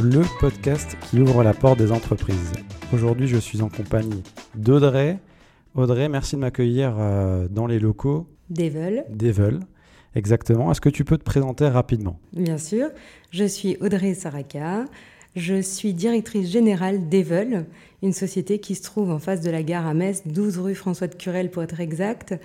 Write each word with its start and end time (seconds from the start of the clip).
Le 0.00 0.22
podcast 0.40 0.96
qui 1.02 1.18
ouvre 1.20 1.42
la 1.42 1.52
porte 1.52 1.78
des 1.78 1.90
entreprises. 1.90 2.52
Aujourd'hui, 2.92 3.26
je 3.26 3.36
suis 3.36 3.60
en 3.60 3.68
compagnie 3.68 4.22
d'Audrey. 4.54 5.18
Audrey, 5.74 6.08
merci 6.08 6.36
de 6.36 6.40
m'accueillir 6.40 6.94
euh, 6.98 7.48
dans 7.50 7.66
les 7.66 7.80
locaux 7.80 8.28
d'Evel. 8.50 9.04
d'Evel. 9.10 9.60
Exactement. 10.14 10.70
Est-ce 10.70 10.80
que 10.80 10.88
tu 10.88 11.04
peux 11.04 11.18
te 11.18 11.24
présenter 11.24 11.66
rapidement? 11.66 12.20
Bien 12.32 12.58
sûr. 12.58 12.88
Je 13.30 13.44
suis 13.44 13.76
Audrey 13.80 14.14
Saraka. 14.14 14.84
Je 15.36 15.60
suis 15.60 15.94
directrice 15.94 16.48
générale 16.48 17.08
d'Evel, 17.08 17.66
une 18.04 18.12
société 18.12 18.60
qui 18.60 18.76
se 18.76 18.84
trouve 18.84 19.10
en 19.10 19.18
face 19.18 19.40
de 19.40 19.50
la 19.50 19.64
gare 19.64 19.84
à 19.84 19.92
Metz, 19.92 20.22
12 20.26 20.58
rue 20.58 20.74
François 20.76 21.08
de 21.08 21.14
Curel 21.16 21.50
pour 21.50 21.64
être 21.64 21.80
exact, 21.80 22.38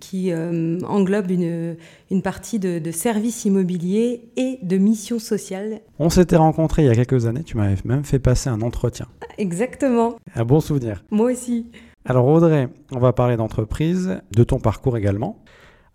qui 0.00 0.32
euh, 0.32 0.80
englobe 0.80 1.30
une, 1.30 1.76
une 2.10 2.22
partie 2.22 2.58
de, 2.58 2.80
de 2.80 2.90
services 2.90 3.44
immobiliers 3.44 4.28
et 4.36 4.58
de 4.60 4.76
missions 4.76 5.20
sociales. 5.20 5.82
On 6.00 6.10
s'était 6.10 6.34
rencontrés 6.34 6.82
il 6.82 6.86
y 6.86 6.90
a 6.90 6.96
quelques 6.96 7.26
années, 7.26 7.44
tu 7.44 7.56
m'avais 7.56 7.76
même 7.84 8.04
fait 8.04 8.18
passer 8.18 8.50
un 8.50 8.60
entretien. 8.60 9.06
Exactement. 9.38 10.16
Un 10.34 10.44
bon 10.44 10.58
souvenir. 10.58 11.04
Moi 11.12 11.30
aussi. 11.30 11.66
Alors 12.04 12.26
Audrey, 12.26 12.68
on 12.90 12.98
va 12.98 13.12
parler 13.12 13.36
d'entreprise, 13.36 14.20
de 14.32 14.42
ton 14.42 14.58
parcours 14.58 14.96
également. 14.96 15.44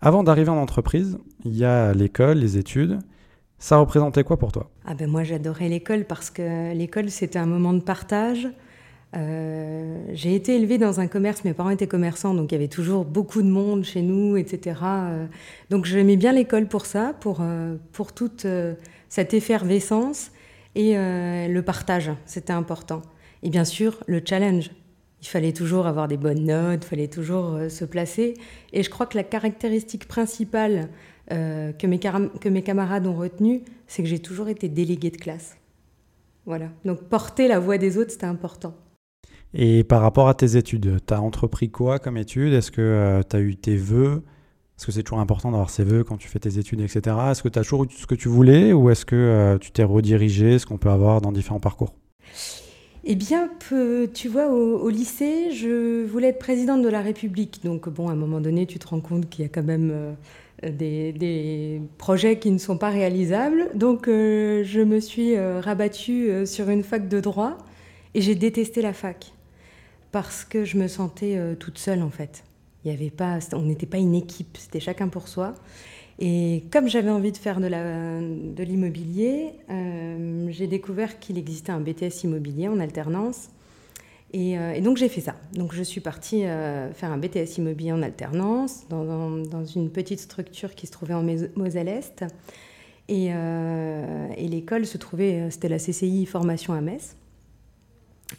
Avant 0.00 0.22
d'arriver 0.22 0.48
en 0.48 0.56
entreprise, 0.56 1.18
il 1.44 1.54
y 1.54 1.66
a 1.66 1.92
l'école, 1.92 2.38
les 2.38 2.56
études. 2.56 3.00
Ça 3.58 3.76
représentait 3.78 4.22
quoi 4.22 4.38
pour 4.38 4.52
toi? 4.52 4.70
Ah 4.84 4.94
ben 4.94 5.10
moi 5.10 5.24
j'adorais 5.24 5.68
l'école 5.68 6.04
parce 6.04 6.30
que 6.30 6.72
l'école 6.74 7.10
c'était 7.10 7.38
un 7.38 7.46
moment 7.46 7.72
de 7.72 7.80
partage. 7.80 8.48
Euh, 9.16 10.04
j'ai 10.12 10.34
été 10.34 10.56
élevée 10.56 10.78
dans 10.78 11.00
un 11.00 11.06
commerce, 11.06 11.42
mes 11.44 11.54
parents 11.54 11.70
étaient 11.70 11.86
commerçants, 11.86 12.34
donc 12.34 12.52
il 12.52 12.54
y 12.54 12.58
avait 12.58 12.68
toujours 12.68 13.04
beaucoup 13.04 13.42
de 13.42 13.48
monde 13.48 13.84
chez 13.84 14.02
nous, 14.02 14.36
etc. 14.36 14.76
Euh, 14.84 15.26
donc 15.70 15.86
j'aimais 15.86 16.16
bien 16.16 16.32
l'école 16.32 16.66
pour 16.66 16.84
ça, 16.84 17.14
pour, 17.20 17.38
euh, 17.40 17.76
pour 17.92 18.12
toute 18.12 18.46
cette 19.08 19.34
effervescence 19.34 20.30
et 20.74 20.94
le 20.94 21.60
partage, 21.62 22.12
c'était 22.24 22.52
important. 22.52 23.02
Et 23.42 23.50
bien 23.50 23.64
sûr, 23.64 23.98
le 24.06 24.22
challenge. 24.24 24.70
Il 25.20 25.26
fallait 25.26 25.52
toujours 25.52 25.88
avoir 25.88 26.06
des 26.06 26.16
bonnes 26.16 26.44
notes, 26.44 26.84
il 26.84 26.88
fallait 26.88 27.08
toujours 27.08 27.58
se 27.68 27.84
placer. 27.84 28.34
Et 28.72 28.84
je 28.84 28.90
crois 28.90 29.06
que 29.06 29.16
la 29.16 29.24
caractéristique 29.24 30.06
principale 30.06 30.88
euh, 31.32 31.72
que, 31.72 31.86
mes 31.86 31.98
caram- 31.98 32.30
que 32.40 32.48
mes 32.48 32.62
camarades 32.62 33.06
ont 33.06 33.14
retenue, 33.16 33.62
c'est 33.86 34.02
que 34.02 34.08
j'ai 34.08 34.18
toujours 34.18 34.48
été 34.48 34.68
déléguée 34.68 35.10
de 35.10 35.16
classe. 35.16 35.56
Voilà. 36.46 36.68
Donc 36.84 37.02
porter 37.04 37.48
la 37.48 37.58
voix 37.58 37.78
des 37.78 37.98
autres, 37.98 38.10
c'était 38.12 38.26
important. 38.26 38.74
Et 39.54 39.84
par 39.84 40.02
rapport 40.02 40.28
à 40.28 40.34
tes 40.34 40.56
études, 40.56 40.98
tu 41.06 41.14
as 41.14 41.20
entrepris 41.20 41.70
quoi 41.70 41.98
comme 41.98 42.16
études 42.16 42.52
Est-ce 42.52 42.70
que 42.70 43.22
tu 43.28 43.36
as 43.36 43.40
eu 43.40 43.56
tes 43.56 43.76
vœux? 43.76 44.22
Est-ce 44.78 44.86
que 44.86 44.92
c'est 44.92 45.02
toujours 45.02 45.20
important 45.20 45.50
d'avoir 45.50 45.70
ses 45.70 45.84
vœux 45.84 46.04
quand 46.04 46.16
tu 46.18 46.28
fais 46.28 46.38
tes 46.38 46.58
études, 46.58 46.80
etc. 46.80 47.16
Est-ce 47.30 47.42
que 47.42 47.48
tu 47.48 47.58
as 47.58 47.62
toujours 47.62 47.84
eu 47.84 47.88
ce 47.90 48.06
que 48.06 48.14
tu 48.14 48.28
voulais? 48.28 48.72
Ou 48.72 48.90
est-ce 48.90 49.04
que 49.04 49.16
euh, 49.16 49.58
tu 49.58 49.72
t'es 49.72 49.82
redirigé, 49.82 50.58
ce 50.58 50.66
qu'on 50.66 50.78
peut 50.78 50.90
avoir 50.90 51.20
dans 51.20 51.32
différents 51.32 51.60
parcours? 51.60 51.94
Eh 53.04 53.14
bien, 53.14 53.48
peu- 53.68 54.08
tu 54.12 54.28
vois, 54.28 54.48
au, 54.48 54.78
au 54.78 54.88
lycée, 54.90 55.50
je 55.52 56.04
voulais 56.06 56.28
être 56.28 56.38
présidente 56.38 56.82
de 56.82 56.88
la 56.88 57.00
République. 57.00 57.60
Donc, 57.64 57.88
bon, 57.88 58.08
à 58.08 58.12
un 58.12 58.16
moment 58.16 58.40
donné, 58.40 58.66
tu 58.66 58.78
te 58.78 58.86
rends 58.86 59.00
compte 59.00 59.28
qu'il 59.28 59.42
y 59.42 59.46
a 59.46 59.48
quand 59.48 59.62
même 59.62 59.90
euh, 59.92 60.12
des, 60.62 61.80
projets 61.98 62.38
qui 62.38 62.50
ne 62.50 62.58
sont 62.58 62.78
pas 62.78 62.90
réalisables. 62.90 63.70
Donc, 63.74 64.08
euh, 64.08 64.62
je 64.64 64.80
me 64.80 65.00
suis 65.00 65.36
euh, 65.36 65.60
rabattue 65.60 66.30
euh, 66.30 66.46
sur 66.46 66.68
une 66.68 66.82
fac 66.82 67.08
de 67.08 67.20
droit 67.20 67.58
et 68.14 68.20
j'ai 68.20 68.34
détesté 68.34 68.82
la 68.82 68.92
fac 68.92 69.32
parce 70.10 70.44
que 70.44 70.64
je 70.64 70.78
me 70.78 70.88
sentais 70.88 71.38
toute 71.60 71.76
seule, 71.76 72.02
en 72.02 72.08
fait. 72.08 72.42
Il 72.84 72.90
y 72.90 72.94
avait 72.94 73.10
pas, 73.10 73.38
on 73.52 73.62
n'était 73.62 73.86
pas 73.86 73.98
une 73.98 74.14
équipe, 74.14 74.56
c'était 74.56 74.80
chacun 74.80 75.08
pour 75.08 75.28
soi. 75.28 75.54
Et 76.18 76.64
comme 76.72 76.88
j'avais 76.88 77.10
envie 77.10 77.30
de 77.30 77.36
faire 77.36 77.60
de 77.60 78.62
l'immobilier, 78.62 79.50
j'ai 80.48 80.66
découvert 80.66 81.20
qu'il 81.20 81.36
existait 81.36 81.72
un 81.72 81.80
BTS 81.80 82.24
immobilier 82.24 82.68
en 82.68 82.80
alternance. 82.80 83.50
Et, 84.32 84.58
euh, 84.58 84.72
et 84.72 84.80
donc 84.80 84.96
j'ai 84.96 85.08
fait 85.08 85.20
ça. 85.20 85.34
Donc 85.54 85.74
je 85.74 85.82
suis 85.82 86.00
partie 86.00 86.44
euh, 86.44 86.92
faire 86.92 87.10
un 87.10 87.18
BTS 87.18 87.58
immobilier 87.58 87.92
en 87.92 88.02
alternance 88.02 88.86
dans, 88.88 89.64
une 89.64 89.90
petite 89.90 90.20
structure 90.20 90.74
qui 90.74 90.86
se 90.86 90.92
trouvait 90.92 91.14
en 91.14 91.24
Moselle-Est. 91.56 92.24
Et, 93.10 93.28
euh, 93.32 94.28
et 94.36 94.48
l'école 94.48 94.84
se 94.84 94.98
trouvait, 94.98 95.50
c'était 95.50 95.70
la 95.70 95.78
CCI 95.78 96.26
Formation 96.26 96.74
à 96.74 96.80
Metz. 96.80 97.16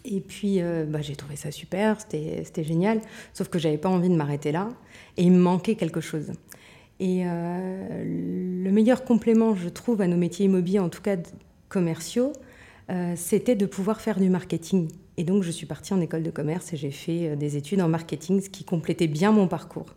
Et 0.05 0.21
puis 0.21 0.61
bah, 0.87 1.01
j'ai 1.01 1.15
trouvé 1.15 1.35
ça 1.35 1.49
super, 1.49 1.99
c'était 1.99 2.63
génial. 2.63 3.01
Sauf 3.33 3.49
que 3.49 3.57
j'avais 3.57 3.79
pas 3.79 3.89
envie 3.89 4.09
de 4.09 4.15
m'arrêter 4.15 4.51
là. 4.51 4.69
Et 5.17 5.23
il 5.23 5.31
me 5.31 5.39
manquait 5.39 5.73
quelque 5.73 6.01
chose. 6.01 6.31
Et 6.99 7.23
le 7.23 8.69
meilleur 8.69 9.03
complément, 9.03 9.55
je 9.55 9.69
trouve, 9.69 10.01
à 10.01 10.07
nos 10.07 10.17
métiers 10.17 10.45
immobiliers, 10.45 10.77
en 10.77 10.89
tout 10.89 11.01
cas 11.01 11.15
commerciaux, 11.69 12.33
c'était 13.15 13.55
de 13.55 13.65
pouvoir 13.65 13.99
faire 13.99 14.19
du 14.19 14.29
marketing. 14.29 14.89
Et 15.19 15.25
donc, 15.25 15.43
je 15.43 15.51
suis 15.51 15.65
partie 15.65 15.93
en 15.93 15.99
école 15.99 16.23
de 16.23 16.31
commerce 16.31 16.71
et 16.71 16.77
j'ai 16.77 16.91
fait 16.91 17.27
euh, 17.27 17.35
des 17.35 17.57
études 17.57 17.81
en 17.81 17.89
marketing, 17.89 18.39
ce 18.39 18.49
qui 18.49 18.63
complétait 18.63 19.07
bien 19.07 19.33
mon 19.33 19.49
parcours. 19.49 19.87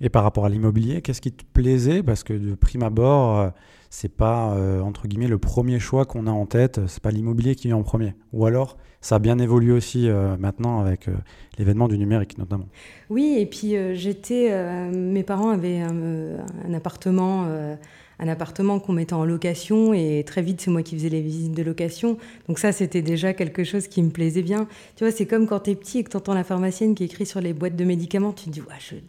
Et 0.00 0.08
par 0.08 0.24
rapport 0.24 0.46
à 0.46 0.48
l'immobilier, 0.48 1.00
qu'est-ce 1.00 1.20
qui 1.20 1.30
te 1.30 1.44
plaisait? 1.44 2.02
Parce 2.02 2.24
que 2.24 2.32
de 2.32 2.56
prime 2.56 2.82
abord, 2.82 3.38
euh, 3.38 3.50
c'est 3.90 4.14
pas 4.14 4.54
euh, 4.54 4.80
entre 4.80 5.08
guillemets 5.08 5.28
le 5.28 5.38
premier 5.38 5.78
choix 5.78 6.04
qu'on 6.04 6.26
a 6.26 6.30
en 6.30 6.46
tête, 6.46 6.80
c'est 6.88 7.02
pas 7.02 7.10
l'immobilier 7.10 7.54
qui 7.54 7.68
vient 7.68 7.76
en 7.76 7.82
premier. 7.82 8.14
Ou 8.32 8.46
alors, 8.46 8.76
ça 9.00 9.16
a 9.16 9.18
bien 9.18 9.38
évolué 9.38 9.72
aussi 9.72 10.08
euh, 10.08 10.36
maintenant 10.36 10.80
avec 10.80 11.08
euh, 11.08 11.14
l'événement 11.58 11.88
du 11.88 11.96
numérique 11.96 12.36
notamment. 12.36 12.66
Oui, 13.10 13.36
et 13.38 13.46
puis 13.46 13.74
j'étais. 13.94 14.50
mes 14.90 15.22
parents 15.22 15.50
avaient 15.50 15.80
un, 15.80 16.38
un 16.66 16.74
appartement. 16.74 17.46
Un 18.18 18.28
appartement 18.28 18.80
qu'on 18.80 18.92
mettait 18.92 19.14
en 19.14 19.24
location 19.24 19.94
et 19.94 20.24
très 20.26 20.42
vite 20.42 20.60
c'est 20.60 20.70
moi 20.70 20.82
qui 20.82 20.96
faisais 20.96 21.08
les 21.08 21.20
visites 21.20 21.52
de 21.52 21.62
location. 21.62 22.18
Donc 22.48 22.58
ça 22.58 22.72
c'était 22.72 23.02
déjà 23.02 23.32
quelque 23.32 23.64
chose 23.64 23.88
qui 23.88 24.02
me 24.02 24.10
plaisait 24.10 24.42
bien. 24.42 24.66
Tu 24.96 25.04
vois, 25.04 25.12
c'est 25.12 25.26
comme 25.26 25.46
quand 25.46 25.60
t'es 25.60 25.74
petit 25.74 25.98
et 25.98 26.04
que 26.04 26.10
t'entends 26.10 26.34
la 26.34 26.44
pharmacienne 26.44 26.94
qui 26.94 27.04
écrit 27.04 27.26
sur 27.26 27.40
les 27.40 27.52
boîtes 27.52 27.76
de 27.76 27.84
médicaments, 27.84 28.32
tu 28.32 28.46
te 28.46 28.50
dis 28.50 28.62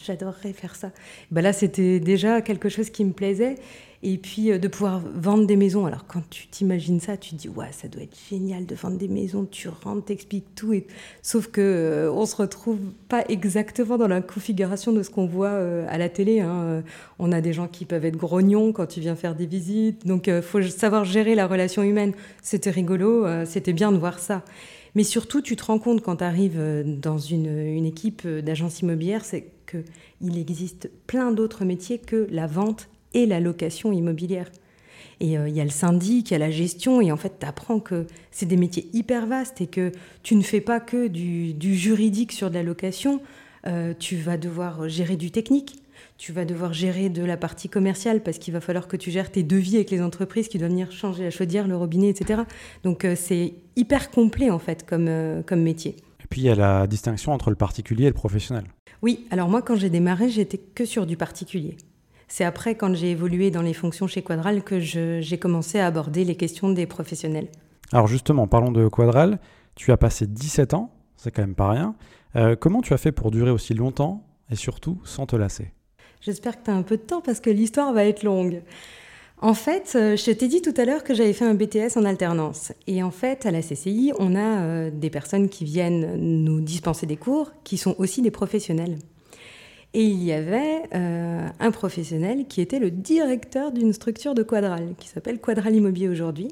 j'adorerais 0.05 0.53
faire 0.53 0.75
ça. 0.75 0.91
Ben 1.31 1.41
là 1.41 1.53
c'était 1.53 1.99
déjà 1.99 2.41
quelque 2.41 2.69
chose 2.69 2.89
qui 2.89 3.03
me 3.03 3.11
plaisait. 3.11 3.55
Et 4.01 4.17
puis 4.17 4.51
euh, 4.51 4.57
de 4.57 4.67
pouvoir 4.69 5.01
vendre 5.13 5.45
des 5.45 5.57
maisons. 5.57 5.85
Alors 5.85 6.05
quand 6.07 6.21
tu 6.29 6.47
t'imagines 6.47 7.01
ça, 7.01 7.17
tu 7.17 7.31
te 7.31 7.35
dis 7.35 7.49
ouais, 7.49 7.71
ça 7.71 7.87
doit 7.89 8.03
être 8.03 8.17
génial 8.29 8.65
de 8.65 8.73
vendre 8.75 8.97
des 8.97 9.09
maisons. 9.09 9.45
Tu 9.49 9.67
rentres, 9.67 10.05
t'expliques 10.05 10.55
tout. 10.55 10.73
Sauf 11.21 11.47
que 11.47 11.59
euh, 11.59 12.11
on 12.13 12.25
se 12.25 12.35
retrouve 12.37 12.79
pas 13.09 13.25
exactement 13.27 13.97
dans 13.97 14.07
la 14.07 14.21
configuration 14.21 14.93
de 14.93 15.03
ce 15.03 15.09
qu'on 15.09 15.25
voit 15.25 15.49
euh, 15.49 15.85
à 15.89 15.97
la 15.97 16.07
télé. 16.07 16.39
hein. 16.39 16.61
Euh, 16.63 16.81
On 17.19 17.33
a 17.33 17.41
des 17.41 17.51
gens 17.51 17.67
qui 17.67 17.83
peuvent 17.83 18.05
être 18.05 18.15
grognons 18.15 18.71
quand 18.71 18.85
tu 18.85 19.01
viens 19.01 19.15
faire 19.15 19.35
des 19.35 19.45
visites. 19.45 20.07
Donc 20.07 20.27
il 20.27 20.41
faut 20.41 20.61
savoir 20.61 21.03
gérer 21.03 21.35
la 21.35 21.47
relation 21.47 21.83
humaine. 21.83 22.13
C'était 22.41 22.69
rigolo, 22.69 23.25
c'était 23.45 23.73
bien 23.73 23.91
de 23.91 23.97
voir 23.97 24.19
ça. 24.19 24.43
Mais 24.95 25.03
surtout, 25.03 25.41
tu 25.41 25.55
te 25.55 25.65
rends 25.65 25.77
compte 25.79 26.01
quand 26.01 26.17
tu 26.17 26.23
arrives 26.23 26.59
dans 26.85 27.17
une, 27.17 27.47
une 27.47 27.85
équipe 27.85 28.25
d'agence 28.27 28.79
immobilière, 28.79 29.25
c'est 29.25 29.51
qu'il 29.69 30.37
existe 30.37 30.89
plein 31.05 31.31
d'autres 31.31 31.65
métiers 31.65 31.99
que 31.99 32.27
la 32.31 32.47
vente 32.47 32.89
et 33.13 33.25
la 33.25 33.39
location 33.39 33.91
immobilière. 33.91 34.49
Et 35.19 35.37
euh, 35.37 35.49
il 35.49 35.55
y 35.55 35.61
a 35.61 35.63
le 35.63 35.69
syndic, 35.69 36.31
il 36.31 36.33
y 36.33 36.35
a 36.35 36.39
la 36.39 36.51
gestion, 36.51 37.01
et 37.01 37.11
en 37.11 37.17
fait, 37.17 37.39
tu 37.39 37.45
apprends 37.45 37.79
que 37.79 38.07
c'est 38.31 38.45
des 38.45 38.57
métiers 38.57 38.87
hyper 38.93 39.27
vastes 39.27 39.61
et 39.61 39.67
que 39.67 39.91
tu 40.23 40.35
ne 40.35 40.41
fais 40.41 40.61
pas 40.61 40.79
que 40.79 41.07
du, 41.07 41.53
du 41.53 41.75
juridique 41.75 42.31
sur 42.31 42.49
de 42.49 42.55
la 42.55 42.63
location, 42.63 43.21
euh, 43.67 43.93
tu 43.97 44.15
vas 44.15 44.37
devoir 44.37 44.87
gérer 44.87 45.17
du 45.17 45.31
technique, 45.31 45.83
tu 46.17 46.31
vas 46.31 46.45
devoir 46.45 46.71
gérer 46.71 47.09
de 47.09 47.23
la 47.23 47.35
partie 47.35 47.67
commerciale 47.67 48.23
parce 48.23 48.37
qu'il 48.37 48.53
va 48.53 48.61
falloir 48.61 48.87
que 48.87 48.95
tu 48.95 49.11
gères 49.11 49.31
tes 49.31 49.43
devis 49.43 49.75
avec 49.75 49.91
les 49.91 50.01
entreprises 50.01 50.47
qui 50.47 50.57
doivent 50.57 50.71
venir 50.71 50.91
changer 50.93 51.25
la 51.25 51.31
chaudière, 51.31 51.67
le 51.67 51.75
robinet, 51.75 52.09
etc. 52.09 52.43
Donc 52.83 53.03
euh, 53.03 53.15
c'est 53.17 53.55
hyper 53.75 54.11
complet 54.11 54.49
en 54.49 54.59
fait 54.59 54.85
comme, 54.85 55.43
comme 55.45 55.61
métier. 55.61 55.97
Et 56.21 56.27
puis 56.29 56.41
il 56.41 56.45
y 56.45 56.49
a 56.49 56.55
la 56.55 56.87
distinction 56.87 57.33
entre 57.33 57.49
le 57.49 57.57
particulier 57.57 58.05
et 58.05 58.09
le 58.09 58.13
professionnel. 58.13 58.63
Oui, 59.01 59.27
alors 59.31 59.49
moi 59.49 59.61
quand 59.61 59.75
j'ai 59.75 59.89
démarré, 59.89 60.29
j'étais 60.29 60.57
que 60.57 60.85
sur 60.85 61.05
du 61.05 61.17
particulier. 61.17 61.75
C'est 62.29 62.45
après, 62.45 62.75
quand 62.75 62.95
j'ai 62.95 63.11
évolué 63.11 63.49
dans 63.49 63.63
les 63.63 63.73
fonctions 63.73 64.07
chez 64.07 64.21
Quadral, 64.21 64.63
que 64.63 64.79
j'ai 64.79 65.39
commencé 65.39 65.79
à 65.79 65.87
aborder 65.87 66.23
les 66.23 66.35
questions 66.35 66.69
des 66.69 66.85
professionnels. 66.85 67.47
Alors 67.91 68.07
justement, 68.07 68.47
parlons 68.47 68.71
de 68.71 68.87
Quadral. 68.87 69.39
Tu 69.75 69.91
as 69.91 69.97
passé 69.97 70.27
17 70.27 70.75
ans, 70.75 70.91
c'est 71.17 71.31
quand 71.31 71.41
même 71.41 71.55
pas 71.55 71.69
rien. 71.69 71.95
Euh, 72.35 72.55
comment 72.55 72.81
tu 72.81 72.93
as 72.93 72.97
fait 72.97 73.11
pour 73.11 73.31
durer 73.31 73.49
aussi 73.49 73.73
longtemps 73.73 74.23
et 74.51 74.55
surtout 74.55 75.01
sans 75.03 75.25
te 75.25 75.35
lasser? 75.35 75.73
J'espère 76.21 76.59
que 76.59 76.65
tu 76.65 76.71
as 76.71 76.75
un 76.75 76.83
peu 76.83 76.97
de 76.97 77.01
temps 77.01 77.21
parce 77.21 77.39
que 77.39 77.49
l'histoire 77.49 77.93
va 77.93 78.05
être 78.05 78.21
longue. 78.21 78.61
En 79.41 79.53
fait, 79.53 79.93
euh, 79.95 80.15
je 80.15 80.31
t'ai 80.31 80.47
dit 80.47 80.61
tout 80.61 80.73
à 80.77 80.85
l'heure 80.85 81.03
que 81.03 81.15
j'avais 81.15 81.33
fait 81.33 81.45
un 81.45 81.55
BTS 81.55 81.97
en 81.97 82.03
alternance. 82.03 82.73
Et 82.87 83.01
en 83.01 83.11
fait, 83.11 83.45
à 83.45 83.51
la 83.51 83.61
CCI, 83.61 84.11
on 84.19 84.35
a 84.35 84.61
euh, 84.61 84.91
des 84.91 85.09
personnes 85.09 85.49
qui 85.49 85.63
viennent 85.63 86.15
nous 86.17 86.59
dispenser 86.59 87.05
des 87.05 87.15
cours, 87.15 87.53
qui 87.63 87.77
sont 87.77 87.95
aussi 87.97 88.21
des 88.21 88.31
professionnels. 88.31 88.97
Et 89.93 90.03
il 90.03 90.23
y 90.23 90.31
avait 90.31 90.83
euh, 90.93 91.47
un 91.59 91.71
professionnel 91.71 92.45
qui 92.47 92.61
était 92.61 92.79
le 92.79 92.91
directeur 92.91 93.71
d'une 93.71 93.91
structure 93.91 94.35
de 94.35 94.43
Quadral, 94.43 94.93
qui 94.99 95.07
s'appelle 95.07 95.39
Quadral 95.39 95.75
Immobilier 95.75 96.09
aujourd'hui, 96.09 96.49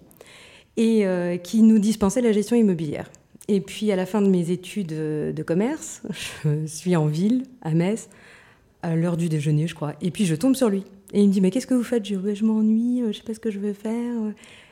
et 0.75 1.05
euh, 1.05 1.37
qui 1.37 1.61
nous 1.61 1.77
dispensait 1.77 2.21
la 2.21 2.31
gestion 2.31 2.55
immobilière. 2.55 3.11
Et 3.47 3.61
puis 3.61 3.91
à 3.91 3.95
la 3.95 4.05
fin 4.05 4.21
de 4.21 4.27
mes 4.27 4.49
études 4.49 4.91
euh, 4.91 5.31
de 5.31 5.43
commerce, 5.43 6.01
je 6.45 6.65
suis 6.65 6.95
en 6.95 7.05
ville, 7.05 7.43
à 7.61 7.71
Metz, 7.71 8.09
à 8.81 8.95
l'heure 8.95 9.17
du 9.17 9.29
déjeuner, 9.29 9.67
je 9.67 9.75
crois. 9.75 9.93
Et 10.01 10.09
puis 10.09 10.25
je 10.25 10.33
tombe 10.33 10.55
sur 10.55 10.69
lui. 10.69 10.83
Et 11.13 11.21
il 11.21 11.27
me 11.27 11.33
dit, 11.33 11.39
mais 11.39 11.51
qu'est-ce 11.51 11.67
que 11.67 11.75
vous 11.75 11.83
faites? 11.83 12.05
Je 12.05 12.43
m'ennuie, 12.43 13.03
euh, 13.03 13.11
je 13.11 13.17
sais 13.17 13.23
pas 13.23 13.35
ce 13.35 13.39
que 13.39 13.51
je 13.51 13.59
veux 13.59 13.73
faire. 13.73 14.15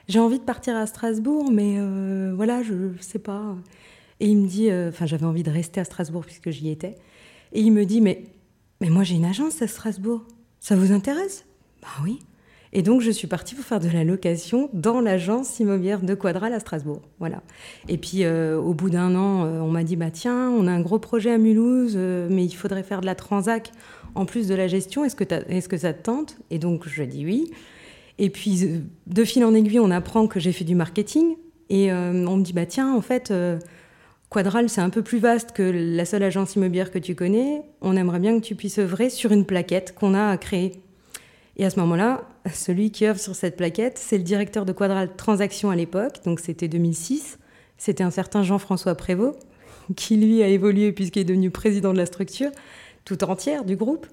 j'ai 0.07 0.19
envie 0.19 0.39
de 0.39 0.43
partir 0.43 0.75
à 0.75 0.87
Strasbourg, 0.87 1.51
mais 1.51 1.77
voilà, 2.33 2.63
je 2.63 2.73
ne 2.73 2.97
sais 2.99 3.19
pas. 3.19 3.55
Et 4.19 4.27
il 4.27 4.37
me 4.37 4.47
dit, 4.47 4.71
enfin, 4.71 5.05
j'avais 5.05 5.25
envie 5.25 5.43
de 5.43 5.51
rester 5.51 5.79
à 5.79 5.83
Strasbourg 5.83 6.25
puisque 6.25 6.49
j'y 6.49 6.69
étais. 6.69 6.95
Et 7.53 7.61
il 7.61 7.71
me 7.71 7.85
dit, 7.85 8.01
mais, 8.01 8.23
mais 8.81 8.89
moi 8.89 9.03
j'ai 9.03 9.15
une 9.15 9.25
agence 9.25 9.61
à 9.61 9.67
Strasbourg. 9.67 10.23
Ça 10.59 10.75
vous 10.75 10.91
intéresse? 10.91 11.45
Bah 11.81 11.89
oui. 12.03 12.19
Et 12.77 12.81
donc, 12.81 12.99
je 12.99 13.09
suis 13.09 13.27
partie 13.27 13.55
pour 13.55 13.63
faire 13.63 13.79
de 13.79 13.87
la 13.87 14.03
location 14.03 14.69
dans 14.73 14.99
l'agence 14.99 15.61
immobilière 15.61 16.01
de 16.01 16.13
Quadral 16.13 16.51
à 16.51 16.59
Strasbourg. 16.59 17.01
Voilà. 17.19 17.41
Et 17.87 17.97
puis, 17.97 18.25
euh, 18.25 18.59
au 18.59 18.73
bout 18.73 18.89
d'un 18.89 19.15
an, 19.15 19.45
euh, 19.45 19.61
on 19.61 19.71
m'a 19.71 19.85
dit 19.85 19.95
bah, 19.95 20.11
tiens, 20.11 20.49
on 20.49 20.67
a 20.67 20.71
un 20.73 20.81
gros 20.81 20.99
projet 20.99 21.31
à 21.31 21.37
Mulhouse, 21.37 21.93
euh, 21.95 22.27
mais 22.29 22.43
il 22.43 22.51
faudrait 22.51 22.83
faire 22.83 22.99
de 22.99 23.05
la 23.05 23.15
transac 23.15 23.71
en 24.13 24.25
plus 24.25 24.49
de 24.49 24.55
la 24.55 24.67
gestion. 24.67 25.05
Est-ce 25.05 25.15
que, 25.15 25.77
ça 25.77 25.93
te 25.93 26.03
tente? 26.03 26.37
Et 26.51 26.59
donc, 26.59 26.85
je 26.85 27.03
dis 27.03 27.25
oui. 27.25 27.49
Et 28.17 28.29
puis, 28.29 28.83
de 29.07 29.23
fil 29.23 29.45
en 29.45 29.53
aiguille, 29.53 29.79
on 29.79 29.91
apprend 29.91 30.27
que 30.27 30.41
j'ai 30.41 30.51
fait 30.51 30.65
du 30.65 30.75
marketing. 30.75 31.37
Et 31.69 31.93
on 31.93 32.35
me 32.35 32.43
dit 32.43 32.51
bah, 32.51 32.65
tiens, 32.65 32.93
en 32.93 33.01
fait. 33.01 33.31
Quadral, 34.29 34.69
c'est 34.69 34.81
un 34.81 34.89
peu 34.89 35.01
plus 35.01 35.19
vaste 35.19 35.51
que 35.51 35.63
la 35.63 36.05
seule 36.05 36.23
agence 36.23 36.55
immobilière 36.55 36.91
que 36.91 36.99
tu 36.99 37.15
connais. 37.15 37.61
On 37.81 37.95
aimerait 37.95 38.19
bien 38.19 38.39
que 38.39 38.45
tu 38.45 38.55
puisses 38.55 38.79
œuvrer 38.79 39.09
sur 39.09 39.31
une 39.31 39.45
plaquette 39.45 39.95
qu'on 39.95 40.13
a 40.13 40.35
créée 40.37 40.81
et 41.57 41.65
à 41.65 41.69
ce 41.69 41.79
moment-là, 41.79 42.27
celui 42.53 42.91
qui 42.91 43.05
œuvre 43.05 43.19
sur 43.19 43.35
cette 43.35 43.55
plaquette, 43.55 43.97
c'est 43.97 44.17
le 44.17 44.23
directeur 44.23 44.65
de 44.65 44.73
Quadral 44.73 45.15
Transactions 45.15 45.69
à 45.69 45.75
l'époque, 45.75 46.19
donc 46.25 46.39
c'était 46.39 46.67
2006. 46.67 47.39
C'était 47.77 48.03
un 48.03 48.11
certain 48.11 48.43
Jean-François 48.43 48.95
Prévost, 48.95 49.39
qui 49.95 50.17
lui 50.17 50.43
a 50.43 50.47
évolué 50.47 50.91
puisqu'il 50.91 51.21
est 51.21 51.25
devenu 51.25 51.51
président 51.51 51.93
de 51.93 51.97
la 51.97 52.05
structure 52.05 52.51
tout 53.05 53.23
entière 53.23 53.63
du 53.63 53.75
groupe. 53.75 54.07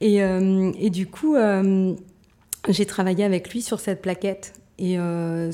Et, 0.00 0.22
euh, 0.22 0.72
du 0.88 1.06
coup, 1.06 1.36
euh, 1.36 1.94
j'ai 2.68 2.86
travaillé 2.86 3.22
avec 3.22 3.52
lui 3.52 3.60
sur 3.60 3.78
cette 3.78 4.00
plaquette. 4.00 4.54
Et 4.80 4.98
euh, 4.98 5.52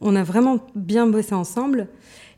on 0.00 0.14
a 0.14 0.22
vraiment 0.22 0.64
bien 0.76 1.08
bossé 1.08 1.34
ensemble. 1.34 1.88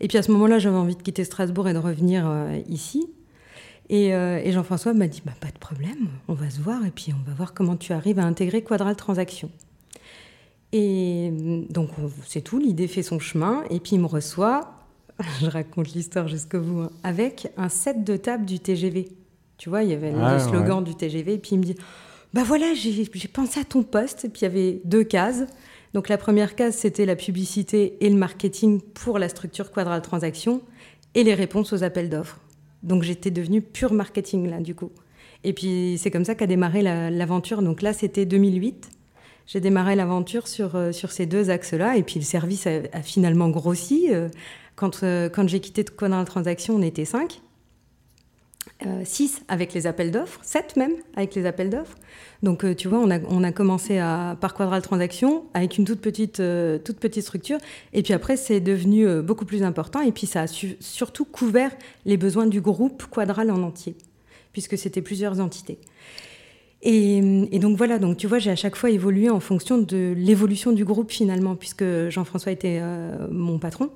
Et 0.01 0.09
puis 0.09 0.17
à 0.17 0.23
ce 0.23 0.31
moment-là, 0.33 0.59
j'avais 0.59 0.77
envie 0.77 0.97
de 0.97 1.03
quitter 1.03 1.25
Strasbourg 1.25 1.69
et 1.69 1.75
de 1.75 1.79
revenir 1.79 2.27
ici. 2.69 3.09
Euh, 3.91 4.41
et, 4.45 4.53
Jean-François 4.53 4.93
m'a 4.93 5.09
dit 5.09 5.23
bah, 5.25 5.33
Pas 5.41 5.49
de 5.49 5.59
problème, 5.59 6.09
on 6.29 6.35
va 6.35 6.51
se 6.51 6.61
voir 6.61 6.85
et 6.85 6.91
puis 6.91 7.13
on 7.13 7.29
va 7.29 7.35
voir 7.35 7.55
comment 7.55 7.77
tu 7.77 7.93
arrives 7.93 8.19
à 8.19 8.25
intégrer 8.25 8.63
Quadral 8.63 8.97
Transaction. 8.97 9.51
Et 10.73 11.31
donc, 11.71 11.91
c'est 12.27 12.43
tout, 12.43 12.59
l'idée 12.59 12.89
fait 12.89 13.03
son 13.03 13.19
chemin. 13.19 13.65
Et 13.71 13.81
puis, 13.81 13.93
il 13.93 14.01
me 14.01 14.07
reçoit, 14.07 14.75
je 15.41 15.47
raconte 15.47 15.93
l'histoire 15.95 16.29
jusqu'au 16.29 16.61
bout, 16.61 16.81
hein, 16.83 16.91
avec 17.03 17.51
un 17.57 17.71
set 17.71 18.05
de 18.05 18.17
table 18.17 18.45
du 18.45 18.61
TGV. 18.61 19.09
Tu 19.57 19.71
vois, 19.71 19.83
il 19.83 19.91
y 19.91 19.95
avait 19.95 20.13
le 20.13 20.39
slogan 20.39 20.85
du 20.85 20.95
TGV. 20.95 21.35
Et 21.35 21.39
puis, 21.39 21.53
il 21.53 21.59
me 21.59 21.65
dit 21.65 21.77
Bah 22.35 22.43
voilà, 22.45 22.75
j'ai 22.75 23.29
pensé 23.33 23.61
à 23.61 23.65
ton 23.65 23.83
poste. 23.83 24.27
Et 24.27 24.29
puis, 24.29 24.41
il 24.43 24.45
y 24.45 24.47
avait 24.47 24.81
deux 24.85 25.05
cases. 25.05 25.45
Donc, 25.95 26.09
la 26.09 26.19
première 26.19 26.55
case, 26.55 26.77
c'était 26.77 27.07
la 27.07 27.17
publicité 27.17 27.97
et 28.01 28.11
le 28.11 28.17
marketing 28.17 28.81
pour 28.81 29.19
la 29.19 29.29
structure 29.29 29.71
Quadral 29.71 30.03
Transaction 30.03 30.63
et 31.15 31.25
les 31.25 31.35
réponses 31.35 31.73
aux 31.73 31.83
appels 31.83 32.09
d'offres. 32.09 32.41
Donc 32.83 33.03
j'étais 33.03 33.31
devenue 33.31 33.61
pure 33.61 33.93
marketing 33.93 34.49
là 34.49 34.61
du 34.61 34.75
coup. 34.75 34.91
Et 35.45 35.53
puis 35.53 35.99
c'est 35.99 36.11
comme 36.11 36.25
ça 36.25 36.35
qu'a 36.35 36.47
démarré 36.47 36.83
l'aventure. 36.83 37.63
Donc 37.63 37.83
là 37.83 37.93
c'était 37.93 38.27
2008. 38.27 38.91
J'ai 39.47 39.61
démarré 39.61 39.97
l'aventure 39.97 40.47
sur, 40.47 40.77
euh, 40.77 40.93
sur 40.93 41.11
ces 41.11 41.25
deux 41.25 41.49
axes-là. 41.49 41.97
Et 41.97 42.03
puis 42.03 42.21
le 42.21 42.25
service 42.25 42.67
a, 42.67 43.03
finalement 43.03 43.49
grossi. 43.49 44.09
Euh, 44.11 44.29
quand, 44.77 45.03
euh, 45.03 45.29
quand 45.29 45.49
j'ai 45.49 45.61
quitté 45.61 45.85
Quadral 45.85 46.25
Transaction, 46.27 46.77
on 46.77 46.83
était 46.83 47.07
5. 47.07 47.41
6 49.05 49.43
avec 49.49 49.75
les 49.75 49.87
appels 49.87 50.11
d'offres, 50.11 50.41
7 50.43 50.77
même 50.77 50.93
avec 51.17 51.35
les 51.35 51.47
appels 51.47 51.71
d'offres. 51.71 51.97
Donc 52.43 52.65
tu 52.77 52.87
vois, 52.89 53.01
on 53.01 53.43
a, 53.43 53.53
commencé 53.53 53.99
à, 53.99 54.37
par 54.41 54.55
Quadral 54.55 54.83
Transaction 54.83 55.45
avec 55.55 55.79
une 55.79 55.85
toute 55.85 56.01
petite, 56.01 56.43
toute 56.85 56.99
petite 56.99 57.25
structure. 57.25 57.59
Et 57.93 58.03
puis 58.03 58.13
après, 58.13 58.37
c'est 58.37 58.61
devenu 58.61 59.21
beaucoup 59.23 59.45
plus 59.45 59.65
important. 59.65 60.01
Et 60.01 60.13
puis 60.13 60.27
ça 60.27 60.43
a 60.43 60.47
surtout 60.47 61.25
couvert 61.25 61.73
les 62.05 62.17
besoins 62.17 62.47
du 62.47 62.61
groupe 62.61 63.07
Quadral 63.11 63.51
en 63.51 63.63
entier, 63.63 63.97
puisque 64.53 64.79
c'était 64.79 65.03
plusieurs 65.03 65.41
entités. 65.41 65.79
Et, 66.83 67.21
donc 67.59 67.77
voilà, 67.77 67.99
donc 67.99 68.17
tu 68.17 68.27
vois, 68.27 68.39
j'ai 68.39 68.51
à 68.51 68.57
chaque 68.57 68.77
fois 68.77 68.91
évolué 68.91 69.29
en 69.29 69.41
fonction 69.41 69.79
de 69.79 70.15
l'évolution 70.17 70.73
du 70.73 70.85
groupe 70.85 71.11
finalement, 71.11 71.57
puisque 71.57 71.85
Jean-François 72.09 72.53
était 72.53 72.81
mon 73.31 73.59
patron. 73.59 73.91